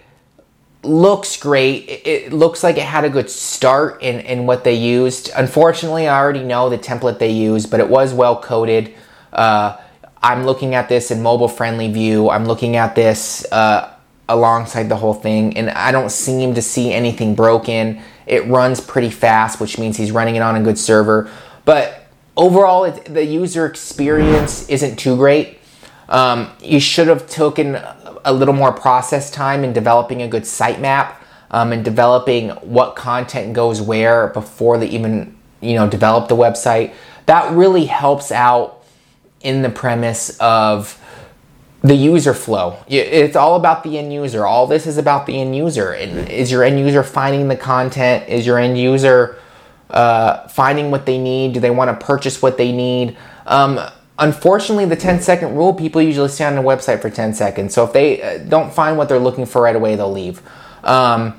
looks 0.83 1.37
great. 1.37 1.89
It, 1.89 2.07
it, 2.07 2.33
looks 2.33 2.63
like 2.63 2.77
it 2.77 2.85
had 2.85 3.05
a 3.05 3.11
good 3.11 3.31
start 3.31 4.03
in, 4.03 4.21
in 4.21 4.47
what 4.47 4.65
they 4.65 4.75
used. 4.75 5.31
Unfortunately, 5.35 6.07
I 6.07 6.19
already 6.19 6.43
know 6.43 6.69
the 6.69 6.79
template 6.79 7.19
they 7.19 7.31
used, 7.31 7.71
but 7.71 7.81
it 7.81 7.89
was 7.89 8.15
well 8.15 8.41
coded. 8.41 8.95
Uh, 9.33 9.77
I'm 10.23 10.45
looking 10.45 10.75
at 10.75 10.89
this 10.89 11.11
in 11.11 11.23
mobile 11.23 11.49
friendly 11.49 11.93
view. 11.93 12.31
I'm 12.31 12.47
looking 12.47 12.77
at 12.77 12.95
this 12.95 13.51
uh, 13.53 13.95
alongside 14.29 14.89
the 14.89 14.97
whole 14.97 15.15
thing, 15.15 15.57
and 15.57 15.71
I 15.71 15.93
don't 15.93 16.11
seem 16.11 16.55
to 16.55 16.63
see 16.63 16.93
anything 16.93 17.35
broken. 17.35 18.03
It 18.27 18.47
runs 18.47 18.81
pretty 18.81 19.11
fast, 19.11 19.61
which 19.61 19.79
means 19.79 19.97
he's 19.97 20.11
running 20.11 20.37
it 20.37 20.41
on 20.41 20.57
a 20.57 20.63
good 20.63 20.79
server. 20.79 21.31
But 21.65 22.09
overall, 22.37 22.85
it, 22.85 23.05
the 23.05 23.25
user 23.25 23.67
experience 23.67 24.69
isn't 24.69 24.97
too 24.97 25.17
great. 25.17 25.59
Um, 26.09 26.51
you 26.61 26.81
should 26.81 27.09
have 27.09 27.29
taken 27.29 27.81
a 28.25 28.33
little 28.33 28.55
more 28.55 28.73
process 28.73 29.31
time 29.31 29.65
in 29.65 29.73
developing 29.73 30.23
a 30.23 30.29
good 30.29 30.43
sitemap 30.43 31.17
um, 31.51 31.73
and 31.73 31.85
developing 31.85 32.51
what 32.51 32.97
content 32.97 33.55
goes 33.55 33.81
where 33.81 34.29
before 34.29 34.79
they 34.79 34.89
even 34.89 35.37
you 35.61 35.75
know 35.75 35.89
develop 35.89 36.29
the 36.29 36.37
website. 36.37 36.93
That 37.27 37.53
really 37.53 37.87
helps 37.87 38.31
out 38.31 38.76
in 39.47 39.63
the 39.63 39.71
premise 39.71 40.37
of 40.41 41.01
the 41.83 41.95
user 41.95 42.35
flow. 42.35 42.79
It's 42.89 43.37
all 43.37 43.55
about 43.55 43.85
the 43.85 43.97
end 43.97 44.13
user. 44.13 44.45
All 44.45 44.67
this 44.67 44.89
is 44.89 44.99
about 44.99 45.25
the 45.27 45.41
end 45.41 45.55
user. 45.55 45.95
Is 45.95 46.51
your 46.51 46.65
end 46.65 46.81
user 46.81 47.05
finding 47.05 47.47
the 47.47 47.55
content? 47.55 48.29
Is 48.29 48.45
your 48.45 48.59
end 48.59 48.77
user 48.77 49.39
uh, 49.89 50.49
finding 50.49 50.91
what 50.91 51.07
they 51.07 51.17
need? 51.17 51.53
Do 51.53 51.61
they 51.61 51.71
want 51.71 51.89
to 51.89 52.05
purchase 52.05 52.43
what 52.43 52.59
they 52.59 52.73
need? 52.73 53.17
Um, 53.47 53.79
unfortunately, 54.19 54.85
the 54.85 54.97
10 54.97 55.23
second 55.23 55.55
rule, 55.55 55.73
people 55.73 56.03
usually 56.03 56.29
stay 56.29 56.45
on 56.45 56.57
the 56.57 56.63
website 56.63 57.01
for 57.01 57.09
10 57.09 57.33
seconds. 57.33 57.73
So 57.73 57.85
if 57.85 57.93
they 57.93 58.21
uh, 58.21 58.39
don't 58.39 58.75
find 58.75 58.99
what 58.99 59.09
they're 59.09 59.21
looking 59.21 59.47
for 59.47 59.63
right 59.63 59.77
away, 59.77 59.95
they'll 59.95 60.11
leave. 60.11 60.43
Um, 60.83 61.39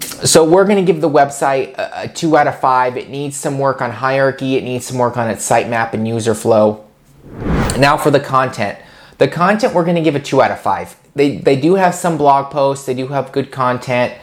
so 0.00 0.44
we're 0.44 0.66
going 0.66 0.84
to 0.84 0.92
give 0.92 1.00
the 1.00 1.08
website 1.08 1.74
a, 1.78 2.02
a, 2.02 2.08
two 2.08 2.36
out 2.36 2.48
of 2.48 2.60
five. 2.60 2.98
It 2.98 3.08
needs 3.08 3.38
some 3.38 3.58
work 3.58 3.80
on 3.80 3.90
hierarchy. 3.90 4.56
It 4.56 4.64
needs 4.64 4.84
some 4.84 4.98
work 4.98 5.16
on 5.16 5.30
its 5.30 5.48
sitemap 5.48 5.94
and 5.94 6.06
user 6.06 6.34
flow. 6.34 6.84
Now 7.78 7.96
for 7.96 8.10
the 8.10 8.20
content. 8.20 8.78
The 9.18 9.28
content 9.28 9.74
we're 9.74 9.84
going 9.84 9.96
to 9.96 10.02
give 10.02 10.14
a 10.14 10.20
two 10.20 10.40
out 10.40 10.50
of 10.50 10.60
five. 10.60 10.96
They 11.14 11.38
they 11.38 11.60
do 11.60 11.74
have 11.74 11.94
some 11.94 12.16
blog 12.16 12.52
posts. 12.52 12.86
They 12.86 12.94
do 12.94 13.08
have 13.08 13.32
good 13.32 13.50
content. 13.50 14.14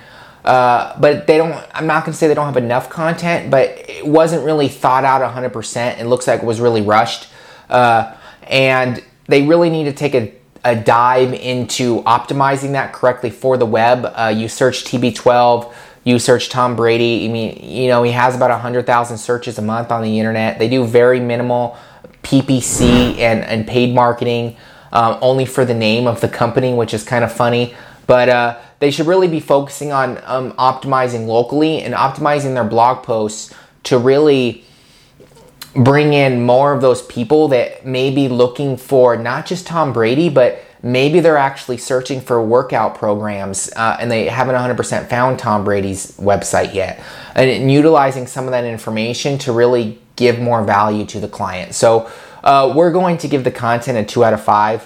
Uh, 0.44 1.00
but 1.00 1.28
they 1.28 1.38
don't 1.38 1.54
i'm 1.76 1.86
not 1.86 2.04
going 2.04 2.12
to 2.12 2.18
say 2.18 2.28
they 2.28 2.34
don't 2.34 2.48
have 2.48 2.58
enough 2.58 2.90
content 2.90 3.52
but 3.52 3.70
it 3.88 4.04
wasn't 4.04 4.44
really 4.44 4.68
thought 4.68 5.04
out 5.04 5.22
100% 5.22 6.00
it 6.00 6.08
looks 6.08 6.26
like 6.26 6.42
it 6.42 6.46
was 6.46 6.60
really 6.60 6.82
rushed 6.82 7.28
uh, 7.70 8.16
and 8.48 9.04
they 9.28 9.44
really 9.44 9.70
need 9.70 9.84
to 9.84 9.94
take 9.94 10.16
a, 10.16 10.34
a, 10.64 10.76
dive 10.76 11.32
into 11.32 12.02
optimizing 12.06 12.72
that 12.72 12.92
correctly 12.92 13.30
for 13.30 13.56
the 13.56 13.68
web 13.68 14.12
uh, 14.16 14.34
you 14.36 14.48
search 14.48 14.84
tb12 14.84 15.72
you 16.06 16.18
search 16.18 16.50
tom 16.50 16.76
brady 16.76 17.30
i 17.30 17.32
mean 17.32 17.64
you 17.64 17.88
know 17.88 18.02
he 18.02 18.12
has 18.12 18.36
about 18.36 18.50
100000 18.50 19.20
searches 19.20 19.60
a 19.60 19.62
month 19.62 19.92
on 19.92 20.02
the 20.02 20.18
internet 20.18 20.58
they 20.58 20.68
do 20.68 20.84
very 20.84 21.20
minimal 21.20 21.78
ppc 22.24 23.18
and, 23.18 23.44
and 23.44 23.68
paid 23.68 23.94
marketing 23.94 24.56
um, 24.92 25.18
only 25.22 25.46
for 25.46 25.66
the 25.66 25.74
name 25.74 26.08
of 26.08 26.22
the 26.22 26.28
company, 26.28 26.74
which 26.74 26.94
is 26.94 27.04
kind 27.04 27.24
of 27.24 27.32
funny. 27.32 27.74
But 28.08 28.30
uh, 28.30 28.60
they 28.80 28.92
should 28.92 29.08
really 29.08 29.28
be 29.28 29.40
focusing 29.40 29.92
on 29.92 30.20
um, 30.26 30.52
optimizing 30.54 31.28
locally 31.28 31.82
and 31.82 31.94
optimizing 31.94 32.54
their 32.54 32.64
blog 32.64 33.04
posts 33.04 33.54
to 33.84 33.98
really 33.98 34.66
bring 35.76 36.14
in 36.14 36.44
more 36.44 36.74
of 36.74 36.82
those 36.82 37.02
people 37.04 37.48
that 37.50 37.86
may 37.86 38.12
be 38.12 38.28
looking 38.28 38.76
for 38.76 39.16
not 39.16 39.46
just 39.46 39.66
Tom 39.66 39.94
Brady, 39.94 40.30
but 40.30 40.62
maybe 40.84 41.20
they're 41.20 41.38
actually 41.38 41.78
searching 41.78 42.20
for 42.20 42.44
workout 42.44 42.96
programs 42.96 43.72
uh, 43.76 43.96
and 44.00 44.12
they 44.12 44.28
haven't 44.28 44.56
100% 44.56 45.08
found 45.08 45.40
Tom 45.40 45.64
Brady's 45.64 46.18
website 46.18 46.74
yet. 46.74 47.02
And, 47.36 47.50
and, 47.50 47.72
utilizing 47.72 48.28
some 48.28 48.46
of 48.46 48.52
that 48.52 48.66
information 48.66 49.38
to 49.40 49.54
really 49.54 50.01
give 50.22 50.40
more 50.40 50.62
value 50.64 51.06
to 51.14 51.20
the 51.20 51.28
client. 51.28 51.74
So 51.74 51.90
uh, 52.44 52.74
we're 52.76 52.94
going 53.00 53.18
to 53.24 53.28
give 53.28 53.44
the 53.44 53.56
content 53.68 53.98
a 53.98 54.04
two 54.14 54.24
out 54.24 54.34
of 54.34 54.42
five. 54.44 54.80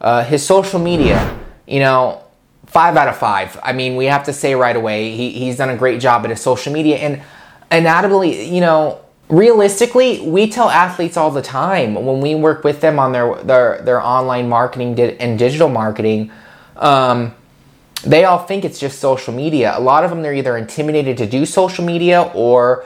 Uh, 0.00 0.22
his 0.32 0.40
social 0.54 0.80
media, 0.80 1.18
you 1.66 1.80
know, 1.80 2.22
five 2.66 2.96
out 2.96 3.08
of 3.08 3.16
five. 3.16 3.58
I 3.62 3.72
mean, 3.72 3.96
we 3.96 4.06
have 4.06 4.24
to 4.24 4.32
say 4.32 4.54
right 4.54 4.76
away, 4.76 5.16
he, 5.16 5.30
he's 5.30 5.56
done 5.56 5.70
a 5.70 5.76
great 5.76 6.00
job 6.00 6.24
at 6.24 6.30
his 6.30 6.40
social 6.40 6.72
media. 6.72 6.96
And 6.96 7.22
undoubtedly, 7.70 8.30
you 8.54 8.60
know, 8.60 9.00
realistically, 9.28 10.10
we 10.36 10.48
tell 10.48 10.68
athletes 10.68 11.16
all 11.16 11.30
the 11.30 11.42
time 11.42 11.94
when 11.94 12.20
we 12.20 12.34
work 12.34 12.64
with 12.64 12.80
them 12.80 12.98
on 12.98 13.12
their 13.12 13.28
their, 13.42 13.82
their 13.82 14.00
online 14.00 14.48
marketing 14.48 14.98
and 15.20 15.38
digital 15.38 15.68
marketing. 15.68 16.30
Um, 16.76 17.34
they 18.04 18.24
all 18.24 18.38
think 18.38 18.64
it's 18.64 18.78
just 18.78 18.98
social 18.98 19.34
media. 19.34 19.74
A 19.76 19.80
lot 19.80 20.04
of 20.04 20.10
them, 20.10 20.22
they're 20.22 20.38
either 20.42 20.56
intimidated 20.56 21.16
to 21.16 21.26
do 21.26 21.46
social 21.46 21.84
media 21.84 22.30
or 22.34 22.84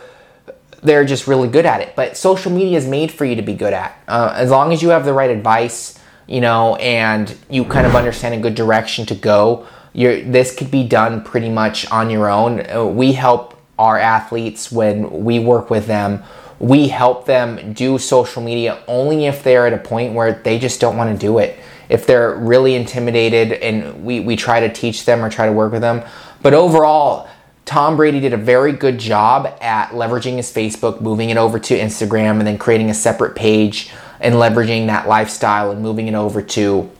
they're 0.83 1.05
just 1.05 1.27
really 1.27 1.49
good 1.49 1.67
at 1.67 1.81
it. 1.81 1.95
But 1.97 2.17
social 2.17 2.51
media 2.53 2.77
is 2.79 2.87
made 2.87 3.13
for 3.13 3.25
you 3.25 3.37
to 3.37 3.43
be 3.43 3.55
good 3.55 3.73
at. 3.73 3.99
Uh, 4.09 4.33
as 4.35 4.51
long 4.51 4.73
as 4.73 4.83
you 4.83 4.91
have 4.91 5.05
the 5.05 5.13
right 5.13 5.31
advice, 5.31 5.99
you 6.27 6.41
know, 6.41 6.77
and 6.77 7.37
you 7.49 7.65
kind 7.65 7.87
of 7.87 7.97
understand 7.97 8.35
a 8.35 8.39
good 8.39 8.55
direction 8.55 9.05
to 9.07 9.15
go, 9.15 9.67
this 9.93 10.55
could 10.55 10.71
be 10.71 10.85
done 10.85 11.23
pretty 11.23 11.51
much 11.51 11.91
on 11.91 12.11
your 12.11 12.31
own. 12.31 12.65
Uh, 12.71 12.85
we 12.85 13.13
help 13.13 13.61
our 13.79 13.99
athletes 13.99 14.71
when 14.71 15.25
we 15.25 15.39
work 15.39 15.71
with 15.71 15.87
them. 15.87 16.23
We 16.59 16.89
help 16.89 17.25
them 17.25 17.73
do 17.73 17.99
social 17.99 18.43
media 18.43 18.83
only 18.87 19.27
if 19.27 19.43
they're 19.43 19.67
at 19.67 19.73
a 19.73 19.79
point 19.79 20.13
where 20.13 20.35
they 20.35 20.59
just 20.59 20.81
don't 20.81 20.97
want 20.97 21.13
to 21.13 21.19
do 21.19 21.39
it. 21.39 21.59
If 21.89 22.07
they're 22.07 22.37
really 22.37 22.77
intimidated, 22.77 23.53
and 23.53 24.05
we, 24.05 24.21
we 24.21 24.37
try 24.37 24.61
to 24.61 24.73
teach 24.73 25.07
them 25.07 25.25
or 25.25 25.31
try 25.31 25.47
to 25.47 25.53
work 25.53 25.73
with 25.73 25.81
them. 25.81 26.05
But 26.43 26.55
overall, 26.55 27.29
Tom 27.71 27.97
Brady 27.97 28.19
did 28.19 28.33
a 28.33 28.37
very 28.37 28.73
good 28.73 28.99
job 28.99 29.47
at 29.61 29.91
leveraging 29.91 30.35
his 30.35 30.53
Facebook, 30.53 31.01
moving 31.01 31.31
it 31.31 31.37
over 31.37 31.57
to 31.61 31.79
Instagram, 31.79 32.39
and 32.39 32.47
then 32.47 32.59
creating 32.59 32.91
a 32.91 32.95
separate 32.95 33.37
page 33.37 33.93
and 34.19 34.35
leveraging 34.35 34.89
that 34.89 35.07
lifestyle 35.07 35.71
and 35.71 35.81
moving 35.81 36.09
it 36.09 36.15
over 36.15 36.43
to 36.43 36.91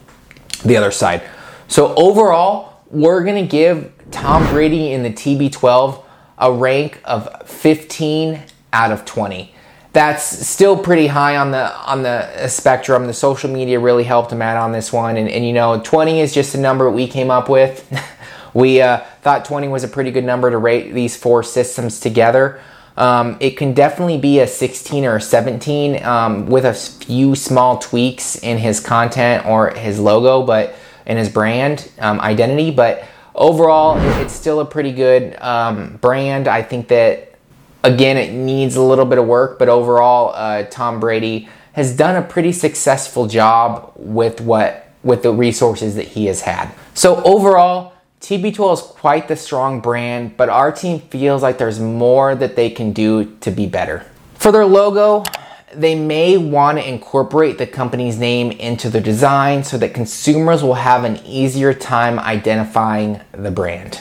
the 0.65 0.77
other 0.77 0.93
side. 0.93 1.23
So, 1.67 1.93
overall, 1.97 2.85
we're 2.89 3.25
going 3.25 3.43
to 3.43 3.51
give 3.51 3.93
Tom 4.13 4.49
Brady 4.53 4.93
in 4.93 5.03
the 5.03 5.11
TB12 5.11 6.05
a 6.39 6.53
rank 6.53 7.01
of 7.05 7.49
15 7.49 8.41
out 8.73 8.93
of 8.93 9.05
20. 9.05 9.53
That's 9.93 10.23
still 10.23 10.79
pretty 10.79 11.09
high 11.09 11.37
on 11.37 11.51
the 11.51 11.77
on 11.79 12.05
the 12.05 12.47
spectrum. 12.47 13.09
The 13.09 13.13
social 13.13 13.51
media 13.51 13.81
really 13.81 14.05
helped 14.05 14.31
him 14.31 14.41
out 14.41 14.57
on 14.57 14.71
this 14.71 14.93
one, 14.93 15.17
and, 15.17 15.29
and 15.29 15.45
you 15.45 15.53
know, 15.53 15.81
20 15.83 16.21
is 16.21 16.33
just 16.33 16.55
a 16.55 16.59
number 16.59 16.89
we 16.89 17.09
came 17.09 17.29
up 17.29 17.49
with. 17.49 17.85
We 18.55 18.81
uh, 18.81 18.99
thought 19.23 19.45
20 19.45 19.69
was 19.69 19.85
a 19.85 19.89
pretty 19.89 20.11
good 20.11 20.25
number 20.25 20.51
to 20.51 20.59
rate 20.59 20.93
these 20.93 21.17
four 21.17 21.43
systems 21.43 22.01
together. 22.01 22.61
Um, 22.97 23.37
it 23.41 23.57
can 23.57 23.73
definitely 23.73 24.19
be 24.19 24.41
a 24.41 24.47
16 24.47 25.05
or 25.05 25.17
a 25.17 25.21
17 25.21 26.05
um, 26.05 26.47
with 26.47 26.65
a 26.65 26.75
few 26.75 27.35
small 27.35 27.79
tweaks 27.79 28.37
in 28.37 28.59
his 28.59 28.81
content 28.81 29.47
or 29.47 29.71
his 29.71 29.99
logo, 29.99 30.43
but 30.43 30.75
in 31.07 31.17
his 31.17 31.29
brand 31.29 31.91
um, 31.99 32.21
identity. 32.21 32.71
But 32.71 33.05
overall, 33.35 33.97
it's 34.21 34.35
still 34.35 34.61
a 34.61 34.67
pretty 34.67 34.93
good 34.93 35.41
um, 35.41 35.97
brand. 35.97 36.47
I 36.49 36.63
think 36.63 36.89
that 36.89 37.35
again, 37.83 38.17
it 38.17 38.33
needs 38.33 38.77
a 38.77 38.83
little 38.83 39.07
bit 39.07 39.19
of 39.19 39.27
work, 39.27 39.59
but 39.59 39.69
overall, 39.69 40.33
uh, 40.35 40.65
Tom 40.65 41.01
Brady 41.01 41.49
has 41.73 41.97
done 41.97 42.17
a 42.17 42.23
pretty 42.23 42.53
successful 42.53 43.27
job 43.27 43.93
with 43.97 44.41
what 44.41 44.89
with 45.03 45.23
the 45.23 45.33
resources 45.33 45.95
that 45.95 46.09
he 46.09 46.27
has 46.27 46.43
had. 46.43 46.71
So 46.93 47.23
overall, 47.23 47.95
TB12 48.21 48.73
is 48.75 48.81
quite 48.83 49.29
the 49.29 49.37
strong 49.37 49.81
brand, 49.81 50.37
but 50.37 50.51
our 50.51 50.71
team 50.71 51.01
feels 51.01 51.43
like 51.43 51.57
there's 51.57 51.81
more 51.81 52.35
that 52.35 52.55
they 52.55 52.69
can 52.69 52.93
do 52.93 53.35
to 53.41 53.51
be 53.51 53.67
better. 53.67 54.05
For 54.35 54.53
their 54.53 54.67
logo, 54.67 55.25
they 55.75 55.95
may 55.95 56.37
want 56.37 56.79
to 56.79 56.87
incorporate 56.87 57.57
the 57.57 57.67
company's 57.67 58.19
name 58.19 58.51
into 58.53 58.91
the 58.91 59.01
design 59.01 59.65
so 59.65 59.79
that 59.79 59.95
consumers 59.95 60.63
will 60.63 60.75
have 60.75 61.05
an 61.05 61.19
easier 61.25 61.73
time 61.73 62.19
identifying 62.19 63.21
the 63.33 63.51
brand. 63.51 64.01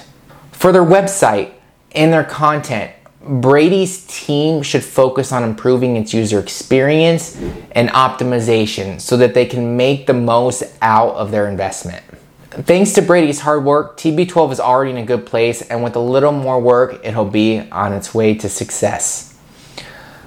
For 0.51 0.73
their 0.73 0.83
website 0.83 1.53
and 1.93 2.11
their 2.11 2.25
content, 2.25 2.91
Brady's 3.21 4.05
team 4.07 4.63
should 4.63 4.83
focus 4.83 5.31
on 5.31 5.43
improving 5.43 5.95
its 5.95 6.13
user 6.13 6.39
experience 6.39 7.37
and 7.71 7.89
optimization 7.89 8.99
so 8.99 9.15
that 9.17 9.33
they 9.33 9.45
can 9.45 9.77
make 9.77 10.07
the 10.07 10.13
most 10.13 10.63
out 10.81 11.15
of 11.15 11.31
their 11.31 11.47
investment. 11.47 12.03
Thanks 12.51 12.93
to 12.93 13.03
Brady's 13.03 13.41
hard 13.41 13.63
work, 13.63 13.95
TB12 13.97 14.53
is 14.53 14.59
already 14.59 14.89
in 14.89 14.97
a 14.97 15.05
good 15.05 15.27
place, 15.27 15.61
and 15.61 15.83
with 15.83 15.95
a 15.95 15.99
little 15.99 16.31
more 16.31 16.59
work, 16.59 16.99
it'll 17.03 17.23
be 17.23 17.59
on 17.71 17.93
its 17.93 18.15
way 18.15 18.33
to 18.33 18.49
success. 18.49 19.37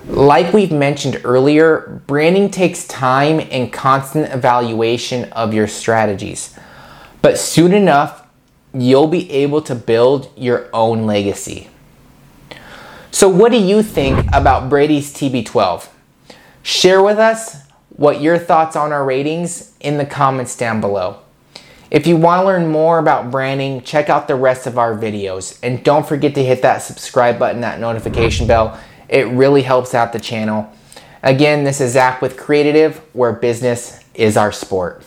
Like 0.06 0.52
we've 0.52 0.70
mentioned 0.70 1.20
earlier, 1.24 2.00
branding 2.06 2.48
takes 2.48 2.86
time 2.86 3.40
and 3.50 3.72
constant 3.72 4.32
evaluation 4.32 5.32
of 5.32 5.52
your 5.52 5.66
strategies. 5.66 6.56
But 7.22 7.38
soon 7.38 7.72
enough, 7.72 8.24
you'll 8.72 9.08
be 9.08 9.28
able 9.32 9.60
to 9.62 9.74
build 9.74 10.30
your 10.36 10.70
own 10.72 11.06
legacy. 11.06 11.70
So, 13.10 13.28
what 13.28 13.50
do 13.50 13.58
you 13.58 13.82
think 13.82 14.26
about 14.32 14.68
Brady's 14.68 15.12
TB12? 15.12 15.88
Share 16.62 17.02
with 17.02 17.18
us 17.18 17.64
what 17.88 18.20
your 18.20 18.38
thoughts 18.38 18.76
on 18.76 18.92
our 18.92 19.04
ratings 19.04 19.76
in 19.80 19.98
the 19.98 20.06
comments 20.06 20.56
down 20.56 20.80
below. 20.80 21.18
If 21.92 22.06
you 22.06 22.16
want 22.16 22.40
to 22.40 22.46
learn 22.46 22.68
more 22.68 22.98
about 22.98 23.30
branding, 23.30 23.82
check 23.82 24.08
out 24.08 24.26
the 24.26 24.34
rest 24.34 24.66
of 24.66 24.78
our 24.78 24.96
videos. 24.96 25.58
And 25.62 25.84
don't 25.84 26.08
forget 26.08 26.34
to 26.36 26.42
hit 26.42 26.62
that 26.62 26.78
subscribe 26.78 27.38
button, 27.38 27.60
that 27.60 27.80
notification 27.80 28.46
bell. 28.46 28.80
It 29.10 29.26
really 29.26 29.60
helps 29.60 29.94
out 29.94 30.14
the 30.14 30.18
channel. 30.18 30.72
Again, 31.22 31.64
this 31.64 31.82
is 31.82 31.92
Zach 31.92 32.22
with 32.22 32.38
Creative, 32.38 32.96
where 33.12 33.34
business 33.34 34.02
is 34.14 34.38
our 34.38 34.52
sport. 34.52 35.04